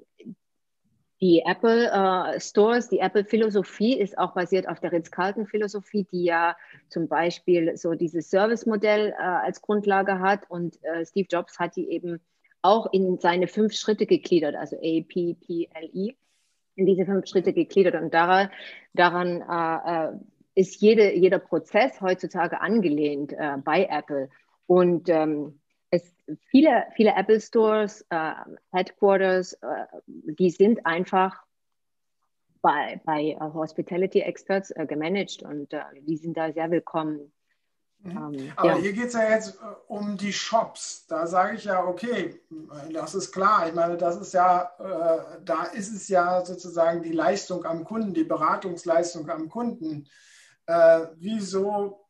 [1.21, 6.25] die Apple äh, Stores, die Apple Philosophie ist auch basiert auf der Ritz-Carlton Philosophie, die
[6.25, 6.55] ja
[6.89, 10.49] zum Beispiel so dieses Service-Modell äh, als Grundlage hat.
[10.49, 12.19] Und äh, Steve Jobs hat die eben
[12.67, 16.17] auch in seine fünf Schritte gegliedert, also A, P, P, L, I,
[16.75, 17.95] in diese fünf Schritte gegliedert.
[17.95, 18.49] Und daran,
[18.93, 20.17] daran äh, äh,
[20.55, 24.29] ist jede, jeder Prozess heutzutage angelehnt äh, bei Apple.
[24.67, 25.59] Und ähm,
[25.91, 26.13] es,
[26.49, 28.33] viele, viele Apple Stores, äh,
[28.71, 31.41] Headquarters, äh, die sind einfach
[32.61, 37.31] bei, bei Hospitality Experts äh, gemanagt und die sind da sehr willkommen.
[37.99, 38.11] Mhm.
[38.11, 38.77] Ähm, Aber ja.
[38.77, 41.05] hier geht es ja jetzt äh, um die Shops.
[41.07, 42.41] Da sage ich ja, okay,
[42.91, 43.67] das ist klar.
[43.67, 48.13] Ich meine, das ist ja, äh, da ist es ja sozusagen die Leistung am Kunden,
[48.13, 50.07] die Beratungsleistung am Kunden.
[50.65, 52.07] Äh, wieso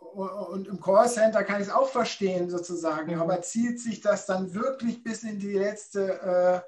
[0.00, 3.20] und im Callcenter kann ich es auch verstehen sozusagen, mhm.
[3.20, 6.64] aber zieht sich das dann wirklich bis in die letzte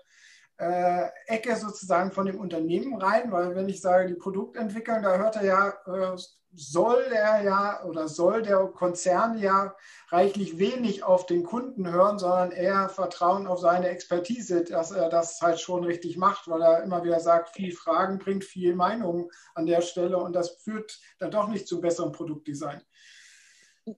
[0.58, 3.32] äh, äh, Ecke sozusagen von dem Unternehmen rein?
[3.32, 6.16] Weil wenn ich sage, die Produktentwicklung, da hört er ja äh,
[6.52, 9.74] soll er ja oder soll der Konzern ja
[10.08, 15.40] reichlich wenig auf den Kunden hören, sondern eher vertrauen auf seine Expertise, dass er das
[15.40, 19.66] halt schon richtig macht, weil er immer wieder sagt, viel Fragen bringt viel Meinung an
[19.66, 22.80] der Stelle und das führt dann doch nicht zum besseren Produktdesign.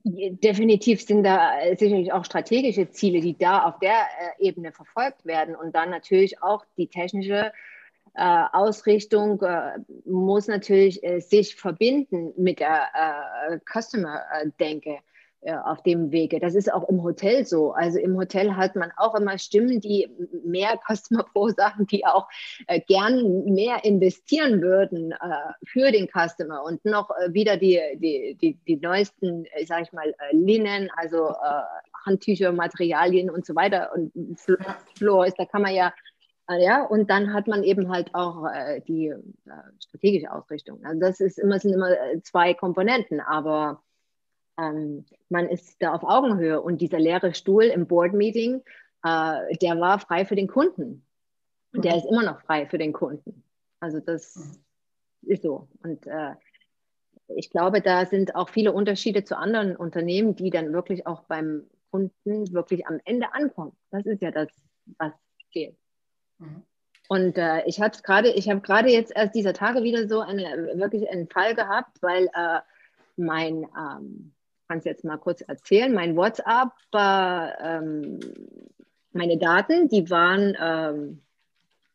[0.03, 5.55] Definitiv sind da sicherlich auch strategische Ziele, die da auf der äh, Ebene verfolgt werden
[5.55, 7.51] und dann natürlich auch die technische äh,
[8.15, 14.99] Ausrichtung äh, muss natürlich äh, sich verbinden mit der äh, Customer-Denke
[15.41, 16.39] äh, auf dem Wege.
[16.39, 17.71] Das ist auch im Hotel so.
[17.71, 20.07] Also im Hotel hat man auch immer Stimmen, die
[20.45, 22.27] mehr Customer Pro sagen, die auch
[22.67, 25.15] äh, gern mehr investieren würden
[25.65, 30.89] für den Customer und noch wieder die, die, die, die neuesten, sage ich mal, Linnen,
[30.95, 31.33] also
[32.05, 34.11] Handtücher, Materialien und so weiter und
[34.97, 35.93] Floors, da kann man ja
[36.49, 39.19] ja, und dann hat man eben halt auch äh, die äh,
[39.79, 40.83] strategische Ausrichtung.
[40.83, 43.81] Also das ist immer, sind immer äh, zwei Komponenten, aber
[44.57, 48.61] ähm, man ist da auf Augenhöhe und dieser leere Stuhl im Board-Meeting,
[49.03, 51.05] äh, der war frei für den Kunden.
[51.73, 51.97] Und der mhm.
[51.99, 53.43] ist immer noch frei für den Kunden.
[53.79, 55.31] Also das mhm.
[55.31, 55.69] ist so.
[55.81, 56.35] Und äh,
[57.27, 61.69] ich glaube, da sind auch viele Unterschiede zu anderen Unternehmen, die dann wirklich auch beim
[61.89, 63.75] Kunden wirklich am Ende ankommen.
[63.91, 64.49] Das ist ja das,
[64.97, 65.13] was
[65.51, 65.77] geht.
[66.39, 66.63] Mhm.
[67.09, 70.73] Und äh, ich hatte gerade, ich habe gerade jetzt erst dieser Tage wieder so eine,
[70.75, 72.59] wirklich einen Fall gehabt, weil äh,
[73.17, 74.33] mein, ähm,
[74.67, 78.19] kann es jetzt mal kurz erzählen, mein WhatsApp, äh, ähm,
[79.11, 81.21] meine Daten, die waren, ähm,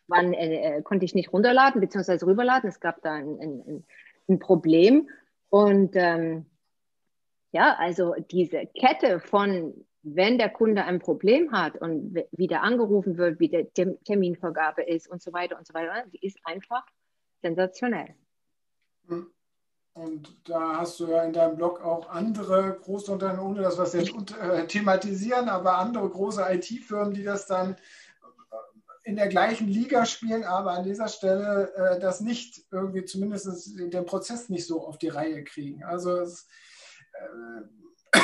[0.07, 2.25] waren äh, äh, konnte ich nicht runterladen bzw.
[2.25, 2.69] rüberladen.
[2.69, 3.85] Es gab da ein, ein,
[4.29, 5.09] ein Problem.
[5.49, 6.47] Und ähm,
[7.51, 13.19] ja, also diese Kette von, wenn der Kunde ein Problem hat und wie der angerufen
[13.19, 16.85] wird, wie der Terminvergabe ist und so weiter und so weiter, die ist einfach
[17.43, 18.15] sensationell.
[19.09, 19.27] Hm.
[19.95, 23.95] Und da hast du ja in deinem Blog auch andere große Unternehmen, ohne das was
[23.95, 27.77] jetzt äh, thematisieren, aber andere große IT-Firmen, die das dann
[29.03, 34.05] in der gleichen Liga spielen, aber an dieser Stelle äh, das nicht irgendwie zumindest den
[34.05, 35.83] Prozess nicht so auf die Reihe kriegen.
[35.83, 36.47] Also es,
[37.15, 38.21] äh,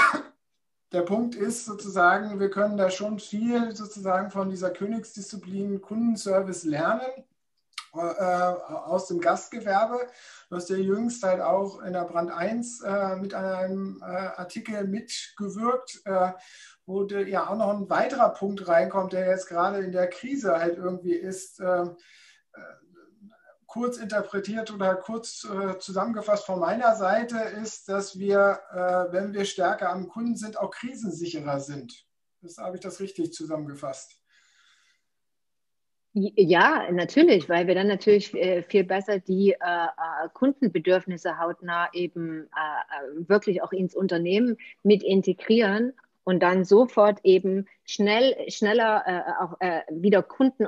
[0.94, 7.10] der Punkt ist sozusagen, wir können da schon viel sozusagen von dieser Königsdisziplin Kundenservice lernen
[7.94, 10.06] äh, aus dem Gastgewerbe.
[10.48, 14.86] Du hast ja jüngst halt auch in der Brand 1 äh, mit einem äh, Artikel
[14.86, 16.30] mitgewirkt, äh,
[16.86, 20.76] wo ja auch noch ein weiterer Punkt reinkommt, der jetzt gerade in der Krise halt
[20.76, 21.60] irgendwie ist.
[23.74, 25.46] Äh, äh, kurz interpretiert oder kurz
[25.80, 28.60] zusammengefasst von meiner Seite ist, dass wir,
[29.10, 32.06] wenn wir stärker am Kunden sind, auch krisensicherer sind.
[32.40, 34.20] Das habe ich das richtig zusammengefasst.
[36.16, 42.44] Ja, natürlich, weil wir dann natürlich äh, viel besser die äh, äh, Kundenbedürfnisse hautnah eben
[42.44, 49.56] äh, wirklich auch ins Unternehmen mit integrieren und dann sofort eben schnell, schneller äh, auch
[49.58, 50.66] äh, wieder Kunden,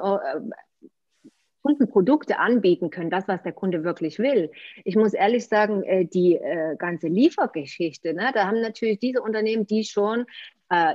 [1.67, 4.51] Kundenprodukte anbieten können, das, was der Kunde wirklich will.
[4.85, 6.39] Ich muss ehrlich sagen, die
[6.79, 10.27] ganze Liefergeschichte, ne, da haben natürlich diese Unternehmen, die schon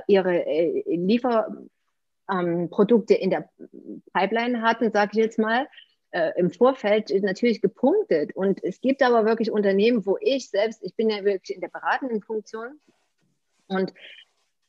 [0.06, 0.44] ihre
[0.86, 1.48] Liefer
[2.30, 3.48] ähm, Produkte in der
[4.12, 5.66] Pipeline hatten, sage ich jetzt mal,
[6.12, 8.34] äh, im Vorfeld natürlich gepunktet.
[8.36, 11.68] Und es gibt aber wirklich Unternehmen, wo ich selbst, ich bin ja wirklich in der
[11.68, 12.80] beratenden Funktion
[13.68, 13.92] und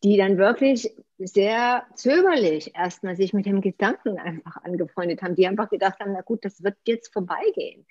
[0.03, 5.69] die dann wirklich sehr zögerlich erstmal sich mit dem Gedanken einfach angefreundet haben, die einfach
[5.69, 7.85] gedacht haben, na gut, das wird jetzt vorbeigehen.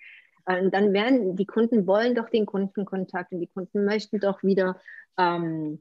[0.44, 4.80] Und dann werden die Kunden wollen doch den Kundenkontakt und die Kunden möchten doch wieder
[5.16, 5.80] ähm,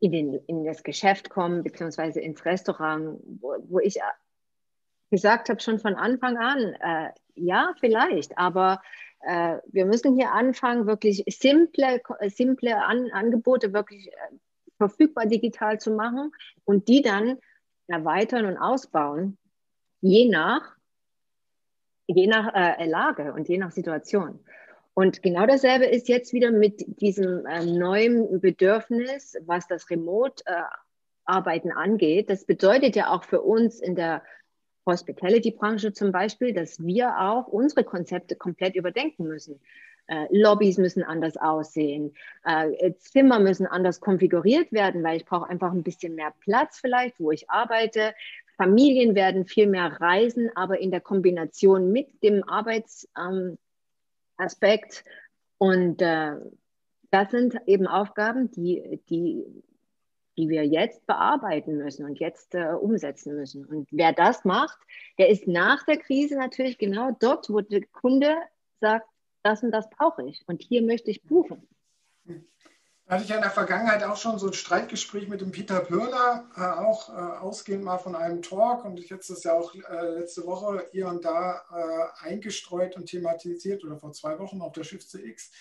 [0.00, 3.98] in, den, in das Geschäft kommen, beziehungsweise ins Restaurant, wo, wo ich
[5.10, 8.82] gesagt habe, schon von Anfang an, äh, ja, vielleicht, aber
[9.20, 14.36] äh, wir müssen hier anfangen, wirklich simple, simple An Angebote wirklich äh,
[14.78, 16.32] verfügbar digital zu machen
[16.64, 17.38] und die dann
[17.88, 19.38] erweitern und ausbauen,
[20.00, 20.76] je nach,
[22.06, 24.40] je nach äh, Lage und je nach Situation.
[24.94, 31.74] Und genau dasselbe ist jetzt wieder mit diesem äh, neuen Bedürfnis, was das Remote-Arbeiten äh,
[31.74, 32.30] angeht.
[32.30, 34.22] Das bedeutet ja auch für uns in der
[34.86, 39.60] Hospitality-Branche zum Beispiel, dass wir auch unsere Konzepte komplett überdenken müssen.
[40.08, 42.14] Äh, Lobbys müssen anders aussehen,
[42.44, 47.18] äh, Zimmer müssen anders konfiguriert werden, weil ich brauche einfach ein bisschen mehr Platz vielleicht,
[47.18, 48.14] wo ich arbeite.
[48.56, 53.58] Familien werden viel mehr reisen, aber in der Kombination mit dem Arbeits ähm,
[54.36, 55.04] Aspekt.
[55.58, 56.36] Und äh,
[57.10, 59.44] das sind eben Aufgaben, die, die,
[60.38, 63.64] die wir jetzt bearbeiten müssen und jetzt umsetzen müssen.
[63.64, 64.78] Und wer das macht,
[65.18, 68.36] der ist nach der Krise natürlich genau dort, wo der Kunde
[68.80, 69.08] sagt,
[69.46, 71.66] das und das brauche ich und hier möchte ich buchen.
[73.08, 75.78] Da hatte ich ja in der Vergangenheit auch schon so ein Streitgespräch mit dem Peter
[75.78, 78.84] Pörner, äh, auch äh, ausgehend mal von einem Talk.
[78.84, 83.06] Und ich jetzt das ja auch äh, letzte Woche hier und da äh, eingestreut und
[83.06, 85.52] thematisiert oder vor zwei Wochen auf der Schiff CX,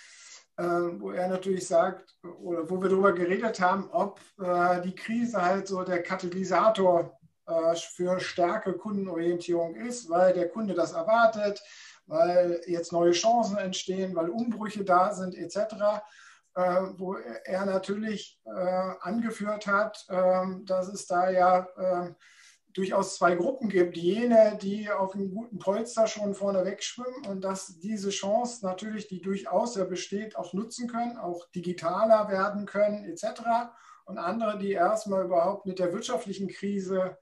[0.58, 5.40] äh, wo er natürlich sagt, oder wo wir darüber geredet haben, ob äh, die Krise
[5.40, 7.16] halt so der Katalysator
[7.94, 11.62] für starke Kundenorientierung ist, weil der Kunde das erwartet,
[12.08, 16.04] weil jetzt neue Chancen entstehen, weil Umbrüche da sind, etc.
[16.56, 18.50] Äh, wo er natürlich äh,
[19.02, 22.14] angeführt hat, ähm, dass es da ja äh,
[22.76, 23.98] durchaus zwei Gruppen gibt.
[23.98, 29.22] Jene, die auf einem guten Polster schon vorne wegschwimmen und dass diese Chance natürlich, die
[29.22, 33.42] durchaus ja besteht, auch nutzen können, auch digitaler werden können etc.
[34.06, 37.16] Und andere, die erstmal überhaupt mit der wirtschaftlichen Krise ähm,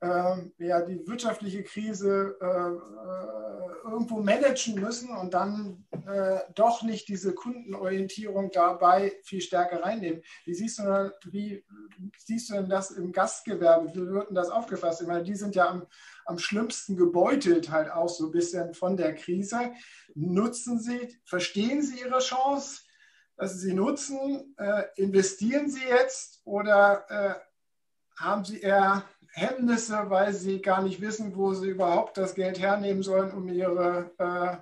[0.00, 7.34] ja, die wirtschaftliche Krise äh, äh, irgendwo managen müssen und dann äh, doch nicht diese
[7.34, 10.22] Kundenorientierung dabei viel stärker reinnehmen.
[10.44, 11.64] Wie siehst du, wie
[12.16, 13.92] siehst du denn das im Gastgewerbe?
[13.92, 15.02] Wie wird denn das aufgefasst?
[15.02, 15.86] Ich meine, die sind ja am,
[16.26, 19.72] am schlimmsten gebeutelt halt auch so ein bisschen von der Krise.
[20.14, 22.82] Nutzen sie, verstehen sie ihre Chance,
[23.36, 24.54] dass sie nutzen?
[24.96, 27.04] Investieren sie jetzt oder
[28.16, 33.02] haben sie eher Hemmnisse, weil sie gar nicht wissen, wo sie überhaupt das Geld hernehmen
[33.02, 34.56] sollen, um ihre, äh,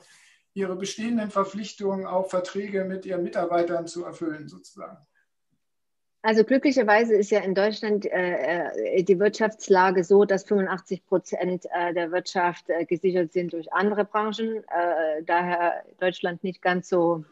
[0.55, 4.99] ihre bestehenden Verpflichtungen, auch Verträge mit ihren Mitarbeitern zu erfüllen, sozusagen.
[6.23, 8.65] Also glücklicherweise ist ja in Deutschland äh,
[8.97, 14.05] äh die Wirtschaftslage so, dass 85 Prozent äh, der Wirtschaft äh, gesichert sind durch andere
[14.05, 14.65] Branchen.
[14.65, 17.25] Äh, daher Deutschland nicht ganz so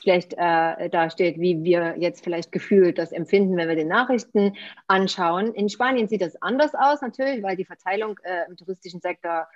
[0.00, 4.56] schlecht äh, dasteht, wie wir jetzt vielleicht gefühlt das empfinden, wenn wir die Nachrichten
[4.86, 5.54] anschauen.
[5.54, 9.48] In Spanien sieht das anders aus natürlich, weil die Verteilung äh, im touristischen Sektor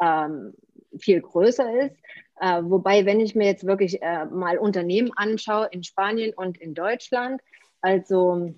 [0.00, 0.54] ähm,
[0.98, 1.96] viel größer ist.
[2.40, 6.74] Äh, wobei, wenn ich mir jetzt wirklich äh, mal Unternehmen anschaue in Spanien und in
[6.74, 7.40] Deutschland,
[7.80, 8.54] also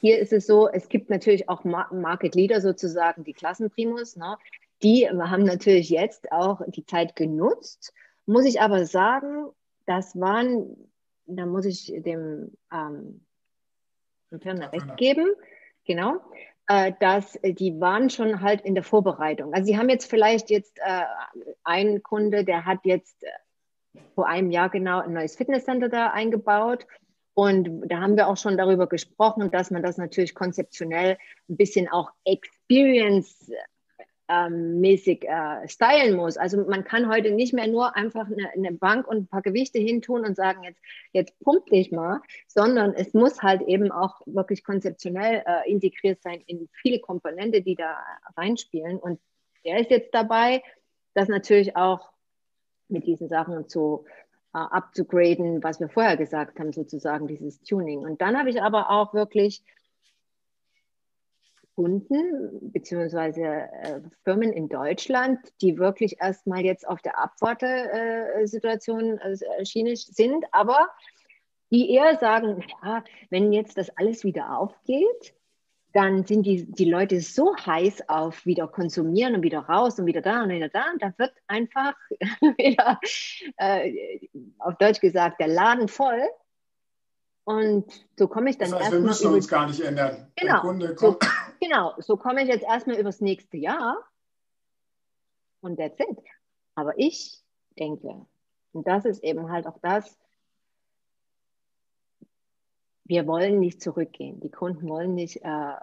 [0.00, 4.36] hier ist es so, es gibt natürlich auch Market Leader sozusagen, die Klassenprimus, ne?
[4.82, 7.92] die haben natürlich jetzt auch die Zeit genutzt.
[8.26, 9.46] Muss ich aber sagen,
[9.86, 10.76] das waren,
[11.26, 13.24] da muss ich dem ähm,
[14.40, 15.34] Firma recht geben,
[15.84, 16.20] genau,
[16.68, 19.52] äh, dass die waren schon halt in der Vorbereitung.
[19.52, 21.02] Also sie haben jetzt vielleicht jetzt äh,
[21.64, 26.86] einen Kunde, der hat jetzt äh, vor einem Jahr genau ein neues Fitnesscenter da eingebaut.
[27.34, 31.16] Und da haben wir auch schon darüber gesprochen, dass man das natürlich konzeptionell
[31.48, 33.50] ein bisschen auch Experience
[34.32, 36.36] ähm, mäßig äh, stylen muss.
[36.36, 39.78] Also man kann heute nicht mehr nur einfach eine, eine, Bank und ein paar Gewichte
[39.78, 40.80] hintun und sagen, jetzt,
[41.12, 46.42] jetzt pump dich mal, sondern es muss halt eben auch wirklich konzeptionell äh, integriert sein
[46.46, 47.98] in viele Komponente, die da
[48.36, 48.98] reinspielen.
[48.98, 49.20] Und
[49.64, 50.62] der ist jetzt dabei,
[51.14, 52.10] das natürlich auch
[52.88, 54.04] mit diesen Sachen zu
[54.54, 58.00] äh, abzugraden, was wir vorher gesagt haben, sozusagen dieses Tuning.
[58.00, 59.62] Und dann habe ich aber auch wirklich
[61.74, 69.96] Kunden beziehungsweise äh, Firmen in Deutschland, die wirklich erstmal jetzt auf der Abwartesituation äh, Schiene
[69.96, 70.88] sind, aber
[71.70, 75.34] die eher sagen, ja, wenn jetzt das alles wieder aufgeht,
[75.92, 80.22] dann sind die, die Leute so heiß auf wieder konsumieren und wieder raus und wieder
[80.22, 80.84] da und wieder da.
[80.92, 81.94] Und da wird einfach
[82.58, 82.98] wieder,
[83.58, 86.22] äh, auf Deutsch gesagt, der Laden voll.
[87.44, 87.84] Und
[88.16, 90.30] so komme ich dann das heißt, wir müssen uns gar nicht ändern.
[90.36, 90.74] Genau.
[90.96, 91.18] So,
[91.62, 93.96] genau, so komme ich jetzt erstmal übers nächste Jahr
[95.60, 96.18] und that's it.
[96.74, 97.40] Aber ich
[97.78, 98.26] denke,
[98.72, 100.18] und das ist eben halt auch das,
[103.04, 104.40] wir wollen nicht zurückgehen.
[104.40, 105.74] Die Kunden wollen nicht äh,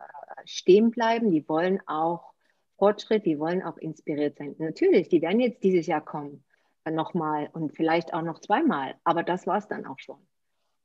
[0.46, 2.34] stehen bleiben, die wollen auch
[2.78, 4.56] Fortschritt, die wollen auch inspiriert sein.
[4.58, 6.44] Natürlich, die werden jetzt dieses Jahr kommen,
[6.84, 10.29] äh, nochmal und vielleicht auch noch zweimal, aber das war es dann auch schon.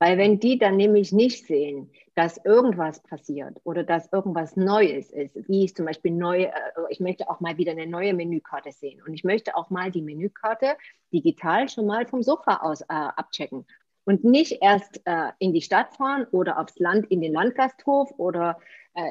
[0.05, 5.35] Weil wenn die dann nämlich nicht sehen, dass irgendwas passiert oder dass irgendwas Neues ist,
[5.49, 6.51] wie ich zum Beispiel neu, äh,
[6.90, 10.03] ich möchte auch mal wieder eine neue Menükarte sehen und ich möchte auch mal die
[10.03, 10.77] Menükarte
[11.11, 13.64] digital schon mal vom Sofa aus äh, abchecken
[14.05, 18.59] und nicht erst äh, in die Stadt fahren oder aufs Land in den Landgasthof oder
[18.93, 19.11] äh,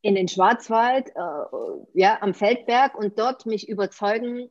[0.00, 4.48] in den Schwarzwald, äh, ja, am Feldberg und dort mich überzeugen,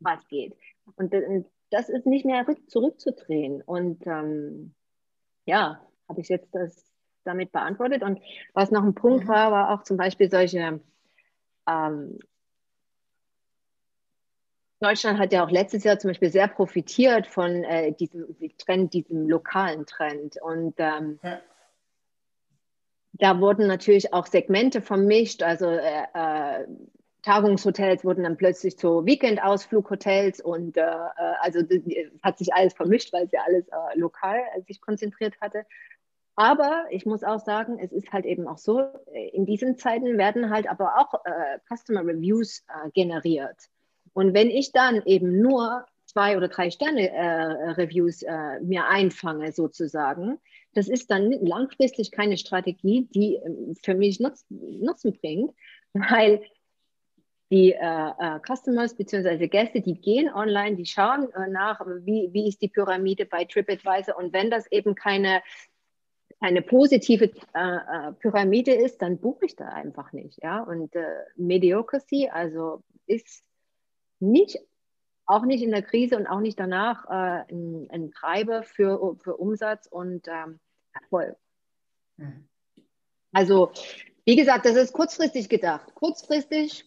[0.00, 0.56] was geht.
[0.96, 3.60] Und, und das ist nicht mehr zurückzudrehen.
[3.60, 4.74] Und ähm,
[5.44, 6.86] ja, habe ich jetzt das
[7.24, 8.04] damit beantwortet.
[8.04, 8.20] Und
[8.52, 9.28] was noch ein Punkt mhm.
[9.28, 10.80] war, war auch zum Beispiel solche,
[11.68, 12.18] ähm,
[14.78, 19.28] Deutschland hat ja auch letztes Jahr zum Beispiel sehr profitiert von äh, diesem Trend, diesem
[19.28, 20.40] lokalen Trend.
[20.40, 21.40] Und ähm, ja.
[23.14, 26.66] da wurden natürlich auch Segmente vermischt, also äh, äh,
[27.24, 31.60] Tagungshotels wurden dann plötzlich zu Weekend-Ausflughotels und äh, äh also
[32.22, 35.64] hat sich alles vermischt, weil es ja alles äh, lokal äh, sich konzentriert hatte.
[36.36, 40.18] Aber ich muss auch sagen, es ist halt eben auch so, äh, in diesen Zeiten
[40.18, 43.56] werden halt aber auch äh, Customer Reviews generiert.
[44.12, 48.22] Und wenn ich dann eben nur zwei oder drei Sterne Reviews
[48.62, 50.38] mir einfange sozusagen,
[50.74, 55.54] das ist dann langfristig keine Strategie, die ähm, für mich Nutz, Nutzen bringt,
[55.94, 56.42] weil
[57.50, 59.48] die äh, äh, Customers bzw.
[59.48, 64.16] Gäste, die gehen online, die schauen äh, nach, wie, wie ist die Pyramide bei TripAdvisor
[64.16, 65.42] und wenn das eben keine,
[66.40, 70.42] keine positive äh, äh Pyramide ist, dann buche ich da einfach nicht.
[70.42, 70.62] Ja?
[70.62, 71.04] Und äh,
[71.36, 73.44] Mediocrity, also ist
[74.20, 74.58] nicht,
[75.26, 79.86] auch nicht in der Krise und auch nicht danach ein, ein, Treiber für, für Umsatz
[79.86, 80.60] und ähm,
[80.92, 81.36] Erfolg.
[82.16, 82.48] Mhm.
[83.32, 83.72] Also,
[84.24, 85.94] wie gesagt, das ist kurzfristig gedacht.
[85.94, 86.86] Kurzfristig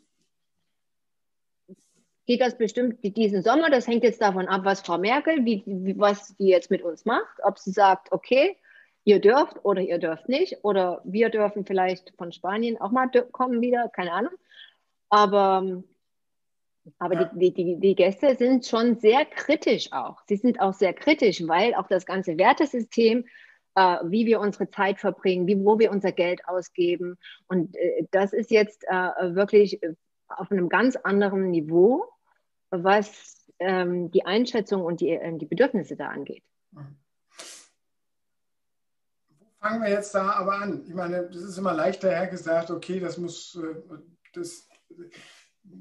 [2.28, 3.70] geht das bestimmt diesen Sommer.
[3.70, 7.06] Das hängt jetzt davon ab, was Frau Merkel, wie, wie, was die jetzt mit uns
[7.06, 7.40] macht.
[7.42, 8.58] Ob sie sagt, okay,
[9.06, 10.58] ihr dürft oder ihr dürft nicht.
[10.64, 14.34] Oder wir dürfen vielleicht von Spanien auch mal kommen wieder, keine Ahnung.
[15.10, 15.84] Aber,
[17.00, 17.32] aber ja.
[17.34, 20.22] die, die, die Gäste sind schon sehr kritisch auch.
[20.28, 23.26] Sie sind auch sehr kritisch, weil auch das ganze Wertesystem
[23.76, 27.18] äh, wie wir unsere Zeit verbringen, wie, wo wir unser Geld ausgeben.
[27.48, 29.80] Und äh, das ist jetzt äh, wirklich
[30.28, 32.04] auf einem ganz anderen Niveau
[32.70, 36.44] was ähm, die Einschätzung und die, äh, die Bedürfnisse da angeht.
[36.72, 36.82] Wo
[39.60, 40.84] fangen wir jetzt da aber an?
[40.88, 43.76] Ich meine, das ist immer leichter hergesagt, okay, das muss, äh,
[44.34, 44.68] das,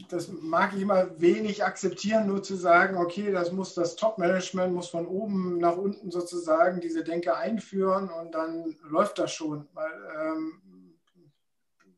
[0.09, 4.89] das mag ich immer wenig akzeptieren, nur zu sagen, okay, das muss das Top-Management, muss
[4.89, 9.69] von oben nach unten sozusagen diese Denke einführen und dann läuft das schon.
[9.75, 10.63] Weil ähm,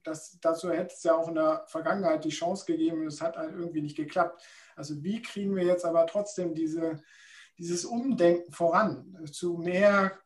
[0.03, 3.37] das, dazu hätte es ja auch in der Vergangenheit die Chance gegeben und es hat
[3.37, 4.43] halt irgendwie nicht geklappt.
[4.79, 7.03] Also wie kriegen wir jetzt aber trotzdem diese,
[7.59, 10.19] dieses Umdenken voran zu mehr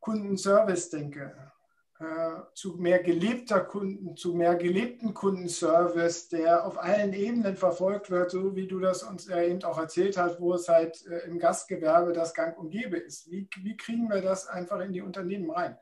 [0.00, 1.52] Kundenservice-Denke?
[1.98, 8.30] Äh, zu mehr gelebter Kunden, zu mehr gelebten Kundenservice, der auf allen Ebenen verfolgt wird,
[8.30, 11.38] so wie du das uns ja eben auch erzählt hast, wo es halt äh, im
[11.38, 13.30] Gastgewerbe das Gang und Gäbe ist.
[13.30, 15.78] Wie, wie kriegen wir das einfach in die Unternehmen rein?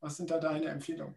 [0.00, 1.14] Was sind da deine Empfehlungen?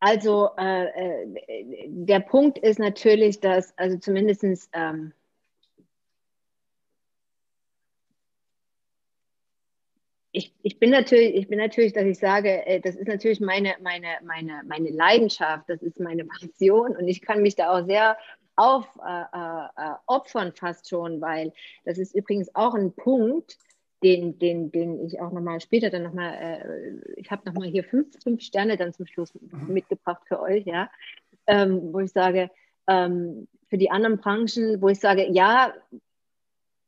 [0.00, 5.12] Also äh, äh der Punkt ist natürlich, dass also zumindest ähm,
[10.32, 13.74] ich, ich, bin natürlich, ich bin natürlich, dass ich sage, äh, das ist natürlich meine,
[13.82, 18.16] meine, meine, meine Leidenschaft, das ist meine Passion und ich kann mich da auch sehr
[18.56, 21.52] aufopfern äh, äh, fast schon, weil
[21.84, 23.56] das ist übrigens auch ein Punkt,
[24.02, 28.08] den, den, den ich auch nochmal später dann nochmal, äh, ich habe nochmal hier fünf,
[28.22, 29.72] fünf Sterne dann zum Schluss mhm.
[29.72, 30.90] mitgebracht für euch, ja,
[31.46, 32.50] ähm, wo ich sage,
[32.86, 35.74] ähm, für die anderen Branchen, wo ich sage, ja,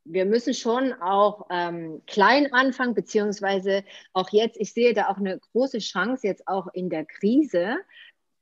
[0.04, 5.38] wir müssen schon auch ähm, klein anfangen, beziehungsweise auch jetzt, ich sehe da auch eine
[5.38, 7.76] große Chance jetzt auch in der Krise.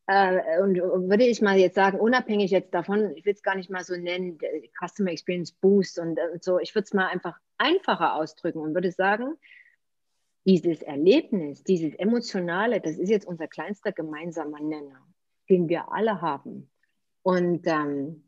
[0.07, 3.71] Äh, und würde ich mal jetzt sagen, unabhängig jetzt davon, ich will es gar nicht
[3.71, 4.39] mal so nennen,
[4.81, 8.93] Customer Experience Boost und, und so, ich würde es mal einfach einfacher ausdrücken und würde
[8.93, 9.37] sagen,
[10.45, 15.07] dieses Erlebnis, dieses Emotionale, das ist jetzt unser kleinster gemeinsamer Nenner,
[15.51, 16.71] den wir alle haben.
[17.23, 18.25] Und ähm,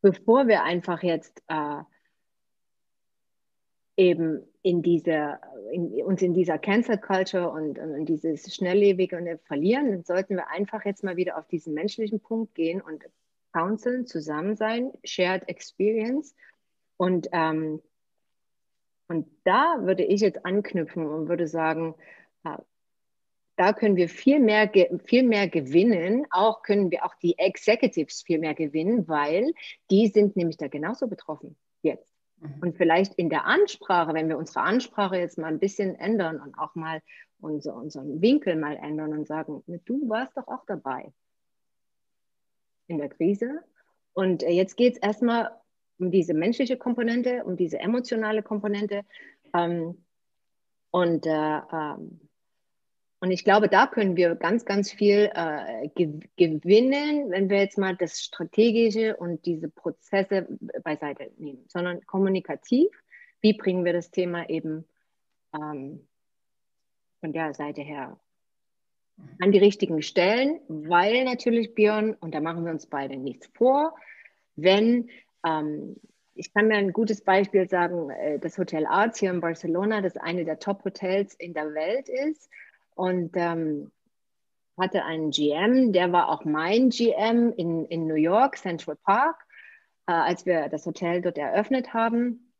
[0.00, 1.82] bevor wir einfach jetzt äh,
[3.96, 5.38] eben in diese,
[5.72, 10.34] in, uns in dieser Cancel Culture und, und in dieses Schnelllebige und verlieren, dann sollten
[10.34, 13.04] wir einfach jetzt mal wieder auf diesen menschlichen Punkt gehen und
[13.52, 16.34] counseln, zusammen sein, Shared Experience.
[16.96, 17.80] Und, ähm,
[19.08, 21.94] und da würde ich jetzt anknüpfen und würde sagen,
[23.58, 24.70] da können wir viel mehr,
[25.04, 26.26] viel mehr gewinnen.
[26.30, 29.52] Auch können wir auch die Executives viel mehr gewinnen, weil
[29.90, 32.14] die sind nämlich da genauso betroffen jetzt.
[32.36, 32.54] Mhm.
[32.60, 36.56] Und vielleicht in der Ansprache, wenn wir unsere Ansprache jetzt mal ein bisschen ändern und
[36.56, 37.02] auch mal
[37.40, 41.12] unser, unseren Winkel mal ändern und sagen, du warst doch auch dabei
[42.86, 43.64] in der Krise.
[44.12, 45.50] Und äh, jetzt geht es erstmal
[45.98, 49.02] um diese menschliche Komponente, um diese emotionale Komponente.
[49.54, 50.04] Ähm,
[50.90, 52.20] und äh, ähm,
[53.20, 55.88] und ich glaube, da können wir ganz, ganz viel äh,
[56.36, 60.46] gewinnen, wenn wir jetzt mal das Strategische und diese Prozesse
[60.84, 62.88] beiseite nehmen, sondern kommunikativ.
[63.40, 64.84] Wie bringen wir das Thema eben
[65.52, 66.06] ähm,
[67.20, 68.20] von der Seite her
[69.40, 70.60] an die richtigen Stellen?
[70.68, 73.96] Weil natürlich, Björn, und da machen wir uns beide nichts vor,
[74.54, 75.10] wenn
[75.44, 75.96] ähm,
[76.34, 80.16] ich kann mir ein gutes Beispiel sagen, äh, das Hotel Arts hier in Barcelona, das
[80.16, 82.48] eine der Top-Hotels in der Welt ist
[82.94, 83.90] und ähm,
[84.78, 89.44] hatte einen GM, der war auch mein GM in, in New York, Central Park,
[90.06, 92.52] äh, als wir das Hotel dort eröffnet haben,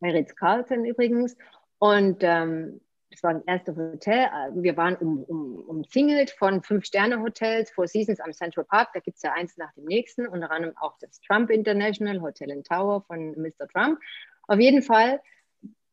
[0.00, 1.36] bei Ritz-Carlton übrigens.
[1.78, 2.80] Und ähm,
[3.12, 4.26] das war das erste Hotel.
[4.54, 8.90] Wir waren um, um, umzingelt von Fünf-Sterne-Hotels, Four Seasons am Central Park.
[8.94, 12.50] Da gibt es ja eins nach dem nächsten, unter anderem auch das Trump International Hotel
[12.50, 13.68] in Tower von Mr.
[13.72, 14.00] Trump.
[14.48, 15.20] Auf jeden Fall,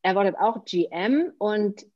[0.02, 1.86] er war dort auch GM und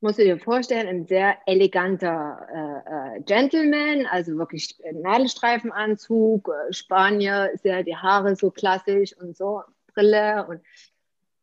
[0.00, 7.50] musst du dir vorstellen, ein sehr eleganter äh, äh, Gentleman, also wirklich Nadelstreifenanzug, äh, Spanier,
[7.62, 9.62] sehr die Haare so klassisch und so,
[9.94, 10.60] Brille und,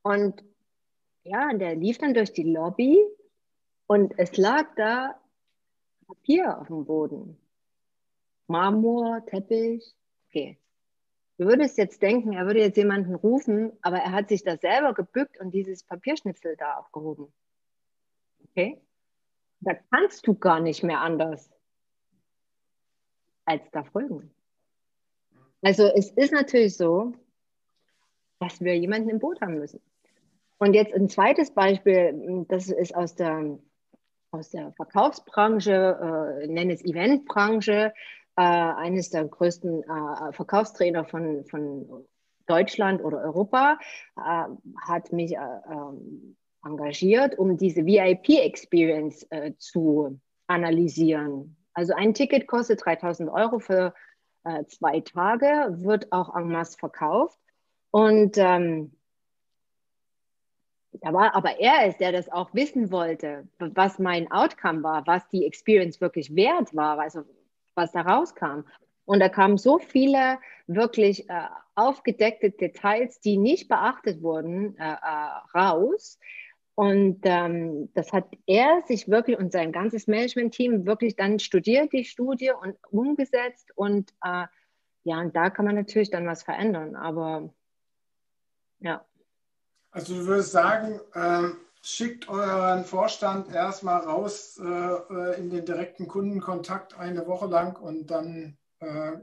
[0.01, 0.43] und
[1.23, 2.97] ja, der lief dann durch die Lobby
[3.87, 5.19] und es lag da
[6.07, 7.37] Papier auf dem Boden.
[8.47, 9.95] Marmor, Teppich,
[10.27, 10.57] okay.
[11.37, 14.93] Du würdest jetzt denken, er würde jetzt jemanden rufen, aber er hat sich da selber
[14.93, 17.31] gebückt und dieses Papierschnipsel da aufgehoben.
[18.49, 18.81] Okay?
[19.61, 21.49] Da kannst du gar nicht mehr anders
[23.45, 24.33] als da folgen.
[25.61, 27.13] Also es ist natürlich so,
[28.39, 29.81] dass wir jemanden im Boot haben müssen.
[30.59, 33.57] Und jetzt ein zweites Beispiel, das ist aus der,
[34.31, 37.93] aus der Verkaufsbranche, äh, nenne es Eventbranche,
[38.35, 42.05] äh, eines der größten äh, Verkaufstrainer von, von
[42.45, 43.79] Deutschland oder Europa,
[44.17, 44.43] äh,
[44.85, 45.39] hat mich äh,
[45.71, 46.35] ähm,
[46.65, 51.55] engagiert, um diese VIP-Experience äh, zu analysieren.
[51.73, 53.93] Also ein Ticket kostet 3000 Euro für
[54.67, 57.37] zwei Tage, wird auch en masse verkauft.
[57.91, 58.93] Und ähm,
[60.91, 65.27] Da war aber er ist, der das auch wissen wollte, was mein Outcome war, was
[65.29, 67.23] die Experience wirklich wert war, also
[67.75, 68.63] was da rauskam.
[69.05, 75.57] Und da kamen so viele wirklich äh, aufgedeckte Details, die nicht beachtet wurden, äh, äh,
[75.57, 76.19] raus.
[76.75, 82.05] Und ähm, das hat er sich wirklich und sein ganzes Management-Team wirklich dann studiert, die
[82.05, 83.71] Studie und umgesetzt.
[83.75, 84.45] Und äh,
[85.03, 86.95] ja, und da kann man natürlich dann was verändern.
[86.95, 87.53] Aber
[88.79, 89.05] ja.
[89.91, 91.49] Also du würdest sagen, äh,
[91.81, 98.57] schickt euren Vorstand erstmal raus äh, in den direkten Kundenkontakt eine Woche lang und dann
[98.79, 99.13] äh,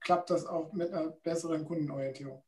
[0.00, 2.42] klappt das auch mit einer besseren Kundenorientierung.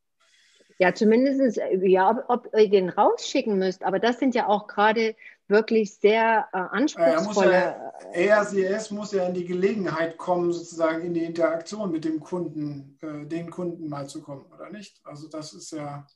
[0.79, 5.15] Ja, zumindest, ja, ob, ob, ihr den rausschicken müsst, aber das sind ja auch gerade
[5.47, 7.51] wirklich sehr äh, anspruchsvolle.
[7.51, 12.97] Ja, ERCS muss ja in die Gelegenheit kommen, sozusagen in die Interaktion mit dem Kunden,
[13.01, 14.99] äh, den Kunden mal zu kommen, oder nicht?
[15.03, 16.07] Also das ist ja.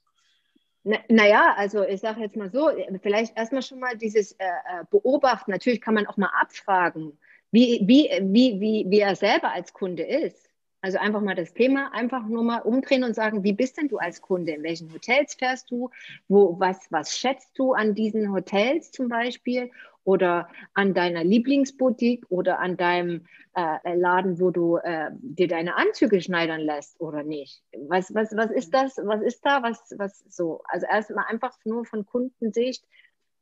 [1.10, 2.70] Naja, also ich sage jetzt mal so,
[3.02, 5.52] vielleicht erstmal schon mal dieses äh, äh, Beobachten.
[5.52, 7.18] Natürlich kann man auch mal abfragen
[7.52, 10.50] wie, wie, wie, wie, wie er selber als Kunde ist.
[10.82, 13.98] Also einfach mal das Thema einfach nur mal umdrehen und sagen, wie bist denn du
[13.98, 14.54] als Kunde?
[14.54, 15.90] In welchen Hotels fährst du?
[16.28, 19.72] Wo, was, was schätzt du an diesen Hotels zum Beispiel?
[20.08, 26.22] Oder an deiner Lieblingsboutique oder an deinem äh, Laden, wo du äh, dir deine Anzüge
[26.22, 27.62] schneidern lässt oder nicht?
[27.90, 28.96] Was, was, was ist das?
[29.04, 29.64] Was ist da?
[29.64, 30.62] Was, was so?
[30.70, 32.86] Also erstmal einfach nur von Kundensicht.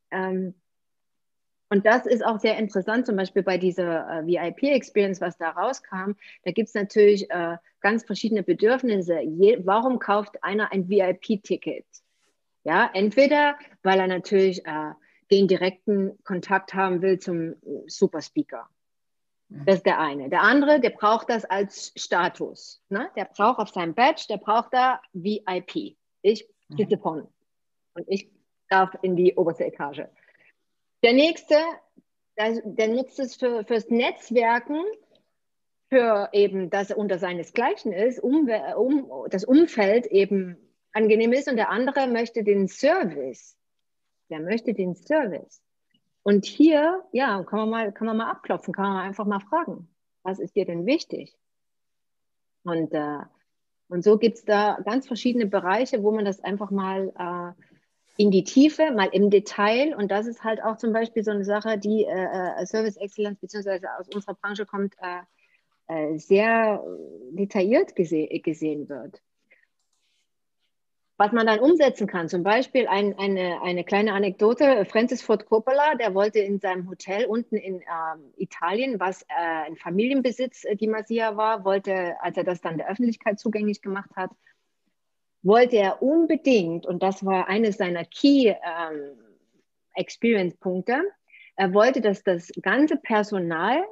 [0.09, 0.55] Ähm,
[1.69, 6.13] und das ist auch sehr interessant, zum Beispiel bei dieser äh, VIP-Experience, was da rauskam.
[6.45, 9.19] Da gibt es natürlich äh, ganz verschiedene Bedürfnisse.
[9.19, 11.85] Je, warum kauft einer ein VIP-Ticket?
[12.63, 14.93] Ja, entweder weil er natürlich äh,
[15.31, 17.55] den direkten Kontakt haben will zum
[17.87, 18.69] Superspeaker.
[19.49, 19.65] Mhm.
[19.65, 20.29] Das ist der eine.
[20.29, 22.81] Der andere, der braucht das als Status.
[22.89, 23.09] Ne?
[23.15, 25.97] Der braucht auf seinem Badge, der braucht da VIP.
[26.21, 27.01] Ich sitze mhm.
[27.01, 27.27] vorne
[27.93, 28.29] und ich
[28.69, 30.03] darf in die oberste Etage.
[31.03, 31.55] Der nächste,
[32.37, 34.81] der, der nutzt es für, fürs Netzwerken,
[35.89, 40.57] für eben, dass er unter seinesgleichen ist, um, um, das Umfeld eben
[40.93, 43.55] angenehm ist und der andere möchte den Service.
[44.29, 45.61] Der möchte den Service.
[46.23, 49.87] Und hier, ja, kann man mal, kann man mal abklopfen, kann man einfach mal fragen,
[50.23, 51.37] was ist dir denn wichtig?
[52.63, 53.19] Und, äh,
[53.89, 57.61] und so gibt es da ganz verschiedene Bereiche, wo man das einfach mal äh,
[58.17, 59.95] in die Tiefe, mal im Detail.
[59.95, 63.39] Und das ist halt auch zum Beispiel so eine Sache, die äh, äh Service Excellence
[63.39, 65.21] beziehungsweise aus unserer Branche kommt, äh,
[65.87, 66.83] äh, sehr
[67.31, 69.21] detailliert gese gesehen wird.
[71.17, 75.95] Was man dann umsetzen kann, zum Beispiel ein, eine, eine kleine Anekdote, Francis Ford Coppola,
[75.95, 80.87] der wollte in seinem Hotel unten in ähm, Italien, was äh, ein Familienbesitz, äh, die
[80.87, 84.31] Masia war, wollte, als er das dann der Öffentlichkeit zugänglich gemacht hat,
[85.41, 89.17] wollte er unbedingt, und das war eines seiner Key ähm,
[91.57, 93.85] er wollte, dass das ganze Personal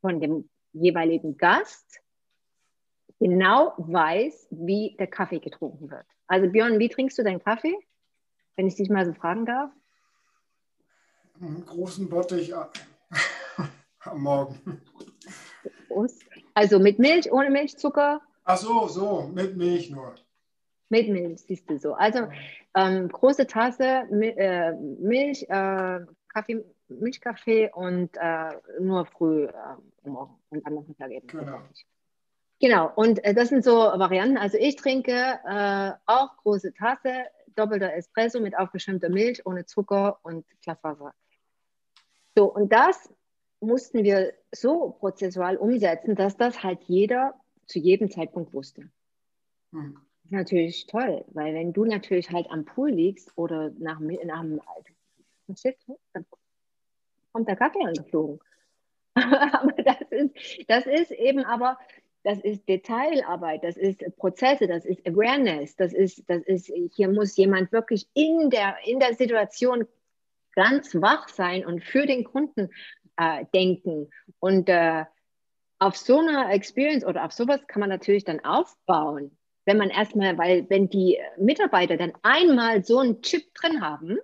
[0.00, 2.00] von dem jeweiligen Gast
[3.18, 6.06] genau weiß, wie der Kaffee getrunken wird.
[6.28, 7.76] Also Björn, wie trinkst du deinen Kaffee?
[8.56, 9.70] Wenn ich dich mal so fragen darf.
[11.40, 12.54] Einen großen Bottich
[14.00, 14.80] am Morgen.
[16.54, 18.20] Also mit Milch, ohne Milchzucker?
[18.44, 20.14] Ach so, so, mit Milch nur.
[20.88, 21.94] Mit Milch, siehst du so.
[21.94, 22.28] Also
[22.74, 30.66] ähm, große Tasse äh, Milch, äh, Kaffee, Milchkaffee und äh, nur früh äh, morgen und
[30.66, 31.26] am Nachmittag eben.
[31.26, 31.60] Genau.
[32.60, 34.38] Genau, und äh, das sind so Varianten.
[34.38, 40.46] Also ich trinke äh, auch große Tasse, doppelter Espresso mit aufgeschäumter Milch, ohne Zucker und
[40.62, 41.14] Glaswasser.
[42.34, 43.12] So, und das
[43.60, 47.34] mussten wir so prozessual umsetzen, dass das halt jeder
[47.66, 48.90] zu jedem Zeitpunkt wusste.
[49.72, 54.60] Hm natürlich toll, weil wenn du natürlich halt am Pool liegst oder nach, nach dem
[56.12, 56.26] dann
[57.32, 58.40] kommt der Kaffee angeflogen.
[59.14, 60.34] aber das ist,
[60.68, 61.78] das ist eben aber,
[62.26, 67.36] das ist Detailarbeit, das ist Prozesse, das ist Awareness, das ist, das ist, hier muss
[67.36, 69.86] jemand wirklich in der, in der Situation
[70.54, 72.70] ganz wach sein und für den Kunden
[73.16, 74.10] äh, denken.
[74.40, 75.04] Und äh,
[75.78, 79.30] auf so einer Experience oder auf sowas kann man natürlich dann aufbauen
[79.66, 84.18] wenn man erstmal, weil wenn die Mitarbeiter dann einmal so einen Chip drin haben,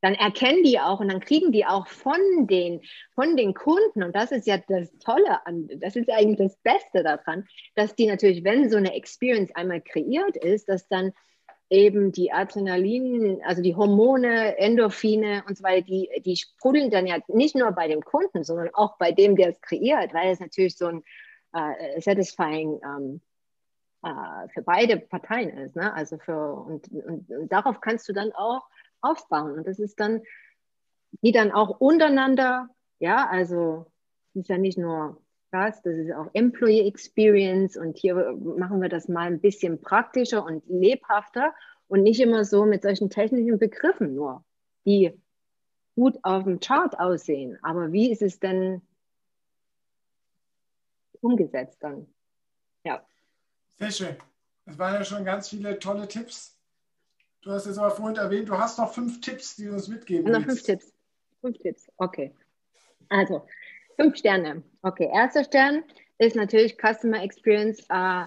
[0.00, 2.80] dann erkennen die auch und dann kriegen die auch von den,
[3.14, 7.02] von den Kunden, und das ist ja das Tolle an, das ist eigentlich das Beste
[7.02, 11.12] daran, dass die natürlich, wenn so eine Experience einmal kreiert ist, dass dann
[11.70, 17.18] eben die Adrenalin, also die Hormone, Endorphine und so weiter, die, die sprudeln dann ja
[17.28, 20.76] nicht nur bei dem Kunden, sondern auch bei dem, der es kreiert, weil es natürlich
[20.76, 21.04] so ein
[21.52, 23.20] äh, satisfying ähm,
[24.02, 25.76] äh, für beide Parteien ist.
[25.76, 25.92] Ne?
[25.94, 28.62] Also für, und, und, und, darauf kannst du dann auch
[29.02, 29.52] aufbauen.
[29.52, 30.22] Und das ist dann,
[31.22, 33.86] die dann auch untereinander, ja, also
[34.34, 35.20] es ist ja nicht nur
[35.50, 40.44] das, das ist auch Employee Experience und hier machen wir das mal ein bisschen praktischer
[40.44, 41.52] und lebhafter
[41.88, 44.44] und nicht immer so mit solchen technischen Begriffen nur,
[44.86, 45.12] die
[45.96, 47.58] gut auf dem Chart aussehen.
[47.62, 48.80] Aber wie ist es denn
[51.20, 52.06] umgesetzt dann?
[52.84, 53.04] Ja.
[53.78, 54.16] Sehr schön.
[54.66, 56.59] Das waren ja schon ganz viele tolle Tipps.
[57.42, 60.30] Du hast jetzt aber vorhin erwähnt, du hast noch fünf Tipps, die du uns mitgeben
[60.30, 60.92] Noch fünf Tipps.
[61.40, 62.34] Fünf Tipps, okay.
[63.08, 63.46] Also,
[63.96, 64.62] fünf Sterne.
[64.82, 65.84] Okay, erster Stern
[66.18, 68.26] ist natürlich Customer Experience, uh,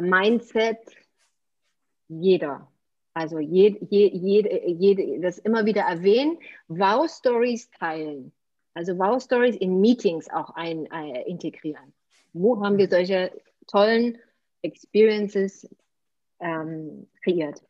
[0.00, 0.78] Mindset
[2.08, 2.66] jeder.
[3.14, 6.38] Also jede, jede, jede, das immer wieder erwähnen,
[6.68, 8.32] Wow-Stories teilen.
[8.74, 11.92] Also Wow-Stories in Meetings auch ein, äh, integrieren.
[12.32, 13.32] Wo haben wir solche
[13.66, 14.18] tollen
[14.62, 15.68] Experiences
[16.38, 17.62] ähm, kreiert?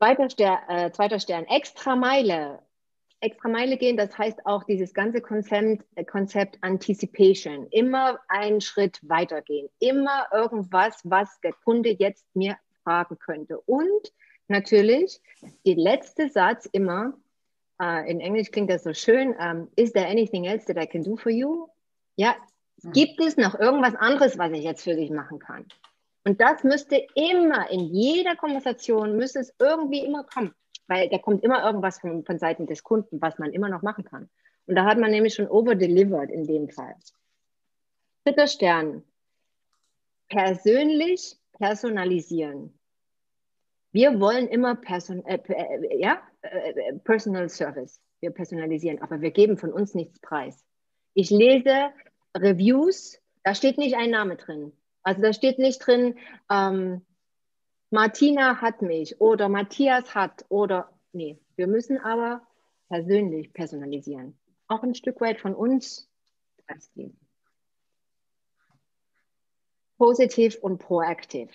[0.00, 2.60] Zweiter, Stern, äh, zweiter Stern, extra Meile.
[3.20, 7.66] Extra Meile gehen, das heißt auch dieses ganze Konzept, äh, Konzept Anticipation.
[7.70, 9.68] Immer einen Schritt weitergehen.
[9.78, 13.60] Immer irgendwas, was der Kunde jetzt mir fragen könnte.
[13.60, 14.10] Und
[14.48, 15.20] natürlich,
[15.66, 17.12] der letzte Satz immer,
[17.78, 21.04] uh, in Englisch klingt das so schön, um, is there anything else that I can
[21.04, 21.68] do for you?
[22.16, 22.36] Ja,
[22.82, 22.92] hm.
[22.92, 25.66] gibt es noch irgendwas anderes, was ich jetzt für dich machen kann?
[26.24, 30.54] Und das müsste immer, in jeder Konversation, müsste es irgendwie immer kommen,
[30.86, 34.04] weil da kommt immer irgendwas von, von Seiten des Kunden, was man immer noch machen
[34.04, 34.28] kann.
[34.66, 36.94] Und da hat man nämlich schon overdelivered in dem Fall.
[38.24, 39.02] Dritter Stern.
[40.28, 42.78] Persönlich personalisieren.
[43.92, 48.00] Wir wollen immer Person, äh, äh, ja, äh, Personal Service.
[48.20, 50.64] Wir personalisieren, aber wir geben von uns nichts preis.
[51.14, 51.90] Ich lese
[52.36, 54.72] Reviews, da steht nicht ein Name drin.
[55.02, 56.18] Also da steht nicht drin,
[56.50, 57.02] ähm,
[57.90, 62.42] Martina hat mich oder Matthias hat oder nee, wir müssen aber
[62.88, 64.38] persönlich personalisieren.
[64.68, 66.08] Auch ein Stück weit von uns
[66.66, 67.18] preisgeben.
[69.98, 71.50] Positiv und proaktiv.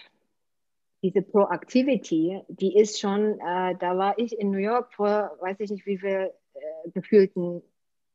[1.02, 5.70] Diese Proactivity, die ist schon, äh, da war ich in New York vor, weiß ich
[5.70, 7.62] nicht wie viel äh, gefühlten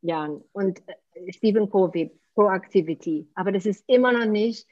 [0.03, 0.43] Jahren.
[0.53, 3.28] Und äh, Stephen Covey, Proactivity.
[3.35, 4.66] Aber das ist immer noch nicht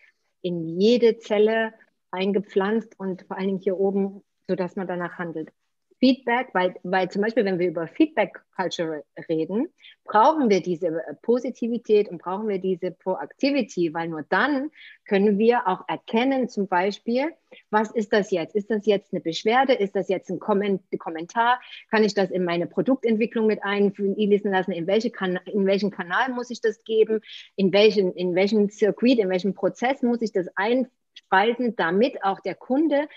[0.49, 1.75] in jede Zelle
[2.11, 5.51] eingepflanzt und vor allen Dingen hier oben, sodass man danach handelt.
[5.99, 9.69] Feedback, weil, weil zum Beispiel, wenn wir über Feedback Culture reden,
[10.05, 14.71] brauchen wir diese Positivität und brauchen wir diese Proactivity, weil nur dann
[15.07, 17.33] können wir auch erkennen, zum Beispiel,
[17.71, 18.55] was ist das jetzt?
[18.55, 19.75] Ist das jetzt eine Beschwerde?
[19.75, 21.61] Ist das jetzt ein Kommentar?
[21.91, 24.73] Kann ich das in meine Produktentwicklung mit einfließen lassen?
[24.73, 25.13] In, welche
[25.47, 27.21] in welchen Kanal muss ich das geben?
[27.57, 32.55] In welchen, in welchem Circuit, in welchem Prozess muss ich das einspeisen, damit auch der
[32.55, 33.09] Kunde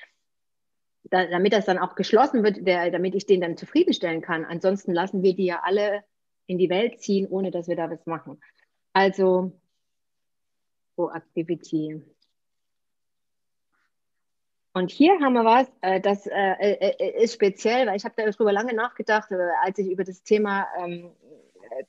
[1.04, 4.46] da, damit das dann auch geschlossen wird, der, damit ich den dann zufriedenstellen kann.
[4.46, 6.04] Ansonsten lassen wir die ja alle
[6.48, 8.40] in die Welt ziehen, ohne dass wir da was machen.
[8.94, 9.54] Also
[10.96, 12.04] Proaktivität.
[14.74, 18.54] Und hier haben wir was, äh, das äh, äh, ist speziell, weil ich habe darüber
[18.54, 19.30] lange nachgedacht,
[19.62, 21.12] als ich über das Thema ähm,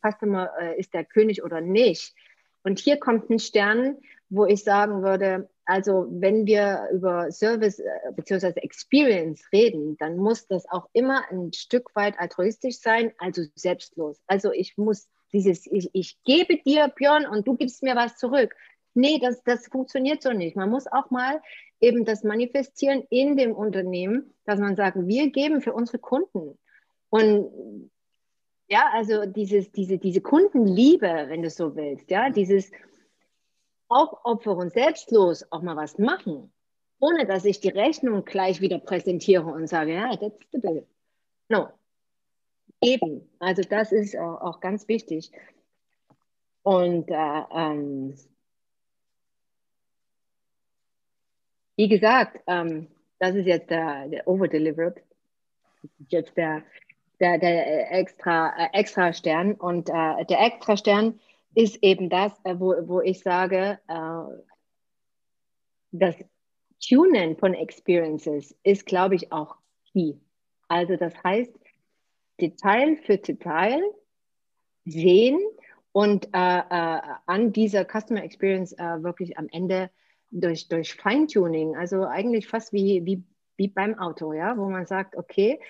[0.00, 2.14] Customer ist der König oder nicht.
[2.62, 3.98] Und hier kommt ein Stern,
[4.30, 8.52] wo ich sagen würde, also wenn wir über Service äh, bzw.
[8.60, 14.20] Experience reden, dann muss das auch immer ein Stück weit altruistisch sein, also selbstlos.
[14.26, 18.54] Also ich muss dieses, ich, ich gebe dir, Björn, und du gibst mir was zurück.
[18.94, 20.56] Nee, das, das funktioniert so nicht.
[20.56, 21.40] Man muss auch mal
[21.80, 26.58] eben das manifestieren in dem Unternehmen, dass man sagt, wir geben für unsere Kunden.
[27.08, 27.90] Und
[28.68, 32.70] ja, also dieses, diese, diese Kundenliebe, wenn du so willst, ja, dieses,
[33.93, 36.53] aufopfern, selbstlos auch mal was machen,
[37.01, 40.86] ohne dass ich die Rechnung gleich wieder präsentiere und sage, ja, that's the bill.
[41.49, 41.68] No.
[42.80, 43.28] Eben.
[43.38, 45.30] Also das ist auch, auch ganz wichtig.
[46.62, 48.14] Und äh, ähm,
[51.76, 52.88] wie gesagt, ähm,
[53.18, 55.01] das ist jetzt der, der Overdelivered.
[56.09, 56.62] Jetzt der,
[57.20, 59.55] der, der extra, äh, extra Stern.
[59.55, 61.20] Und äh, der extra Stern
[61.55, 64.42] ist eben das, äh, wo, wo ich sage, äh,
[65.92, 66.16] das
[66.80, 69.57] Tunen von Experiences ist, glaube ich, auch
[69.92, 70.14] key.
[70.68, 71.53] Also das heißt,
[72.40, 73.80] Detail für Detail
[74.84, 75.38] sehen
[75.92, 79.90] und äh, äh, an dieser Customer Experience äh, wirklich am Ende
[80.30, 83.22] durch, durch Feintuning, also eigentlich fast wie, wie,
[83.57, 85.61] wie beim Auto, ja, wo man sagt, okay,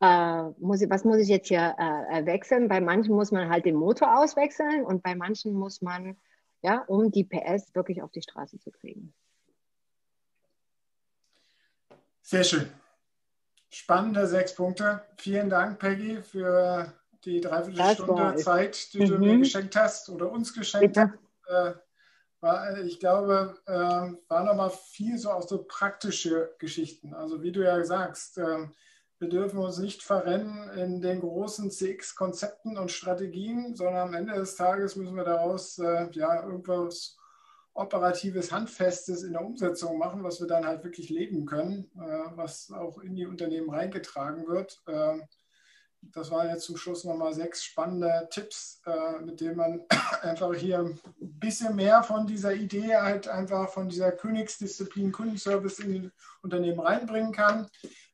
[0.00, 2.68] äh, muss ich, was muss ich jetzt hier äh, wechseln?
[2.68, 6.16] Bei manchen muss man halt den Motor auswechseln und bei manchen muss man,
[6.62, 9.12] ja, um die PS wirklich auf die Straße zu kriegen.
[12.22, 12.68] Sehr schön.
[13.70, 15.02] Spannende sechs Punkte.
[15.16, 16.92] Vielen Dank, Peggy, für
[17.24, 19.06] die Dreiviertelstunde Zeit, die mhm.
[19.06, 19.38] du mir mhm.
[19.40, 21.12] geschenkt hast oder uns geschenkt Bitte.
[21.46, 21.76] hast.
[21.76, 21.78] Äh,
[22.40, 27.14] war, ich glaube, äh, war nochmal viel so auch so praktische Geschichten.
[27.14, 28.68] Also wie du ja sagst, äh,
[29.18, 34.54] wir dürfen uns nicht verrennen in den großen CX-Konzepten und Strategien, sondern am Ende des
[34.54, 37.16] Tages müssen wir daraus äh, ja irgendwas
[37.74, 42.70] operatives, handfestes in der Umsetzung machen, was wir dann halt wirklich leben können, äh, was
[42.72, 44.80] auch in die Unternehmen reingetragen wird.
[44.86, 45.18] Äh,
[46.00, 49.80] das waren jetzt zum Schluss nochmal sechs spannende Tipps, äh, mit denen man
[50.22, 55.92] einfach hier ein bisschen mehr von dieser Idee, halt einfach von dieser Königsdisziplin Kundenservice in
[55.92, 56.10] die
[56.42, 57.68] Unternehmen reinbringen kann.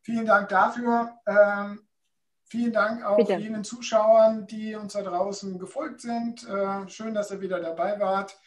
[0.05, 1.19] Vielen Dank dafür.
[1.27, 1.81] Ähm,
[2.45, 3.37] vielen Dank auch Bitte.
[3.37, 6.47] jenen Zuschauern, die uns da draußen gefolgt sind.
[6.47, 8.39] Äh, schön, dass ihr wieder dabei wart.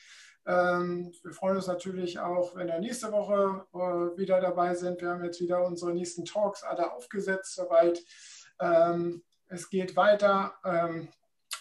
[0.45, 5.01] Ähm, wir freuen uns natürlich auch, wenn ihr nächste Woche äh, wieder dabei sind.
[5.01, 8.03] Wir haben jetzt wieder unsere nächsten Talks alle aufgesetzt, soweit.
[8.60, 11.08] Ähm, es geht weiter, ähm,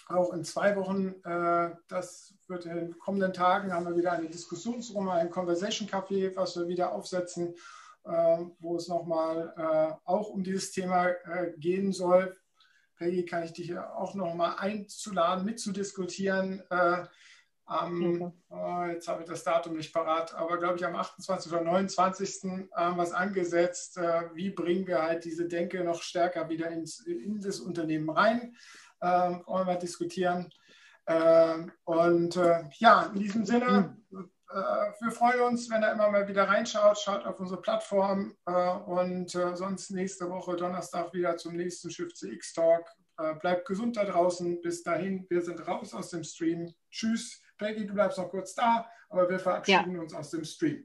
[0.08, 1.14] auch in zwei Wochen.
[1.24, 6.36] Äh, das wird in den kommenden Tagen haben wir wieder eine Diskussionsrunde, ein Conversation Café,
[6.36, 7.54] was wir wieder aufsetzen,
[8.60, 12.36] wo es nochmal äh, auch um dieses Thema äh, gehen soll.
[12.96, 16.62] Peggy, kann ich dich auch nochmal einzuladen, mitzudiskutieren.
[16.70, 17.04] Äh,
[17.68, 18.92] am, okay.
[18.92, 21.52] jetzt habe ich das Datum nicht parat, aber glaube ich am 28.
[21.52, 22.68] oder 29.
[22.72, 23.98] haben wir es angesetzt.
[23.98, 28.54] Äh, wie bringen wir halt diese Denke noch stärker wieder ins, in das Unternehmen rein?
[29.02, 30.48] Ähm, wollen wir diskutieren.
[31.08, 34.30] Ähm, und äh, ja, in diesem Sinne, mhm.
[34.48, 38.36] Wir freuen uns, wenn er immer mal wieder reinschaut, schaut auf unsere Plattform
[38.86, 42.88] und sonst nächste Woche Donnerstag wieder zum nächsten Schiff CX Talk.
[43.40, 44.60] bleibt gesund da draußen.
[44.60, 46.72] Bis dahin, wir sind raus aus dem Stream.
[46.90, 47.42] Tschüss.
[47.58, 50.00] Peggy, du bleibst noch kurz da, aber wir verabschieden ja.
[50.00, 50.84] uns aus dem Stream.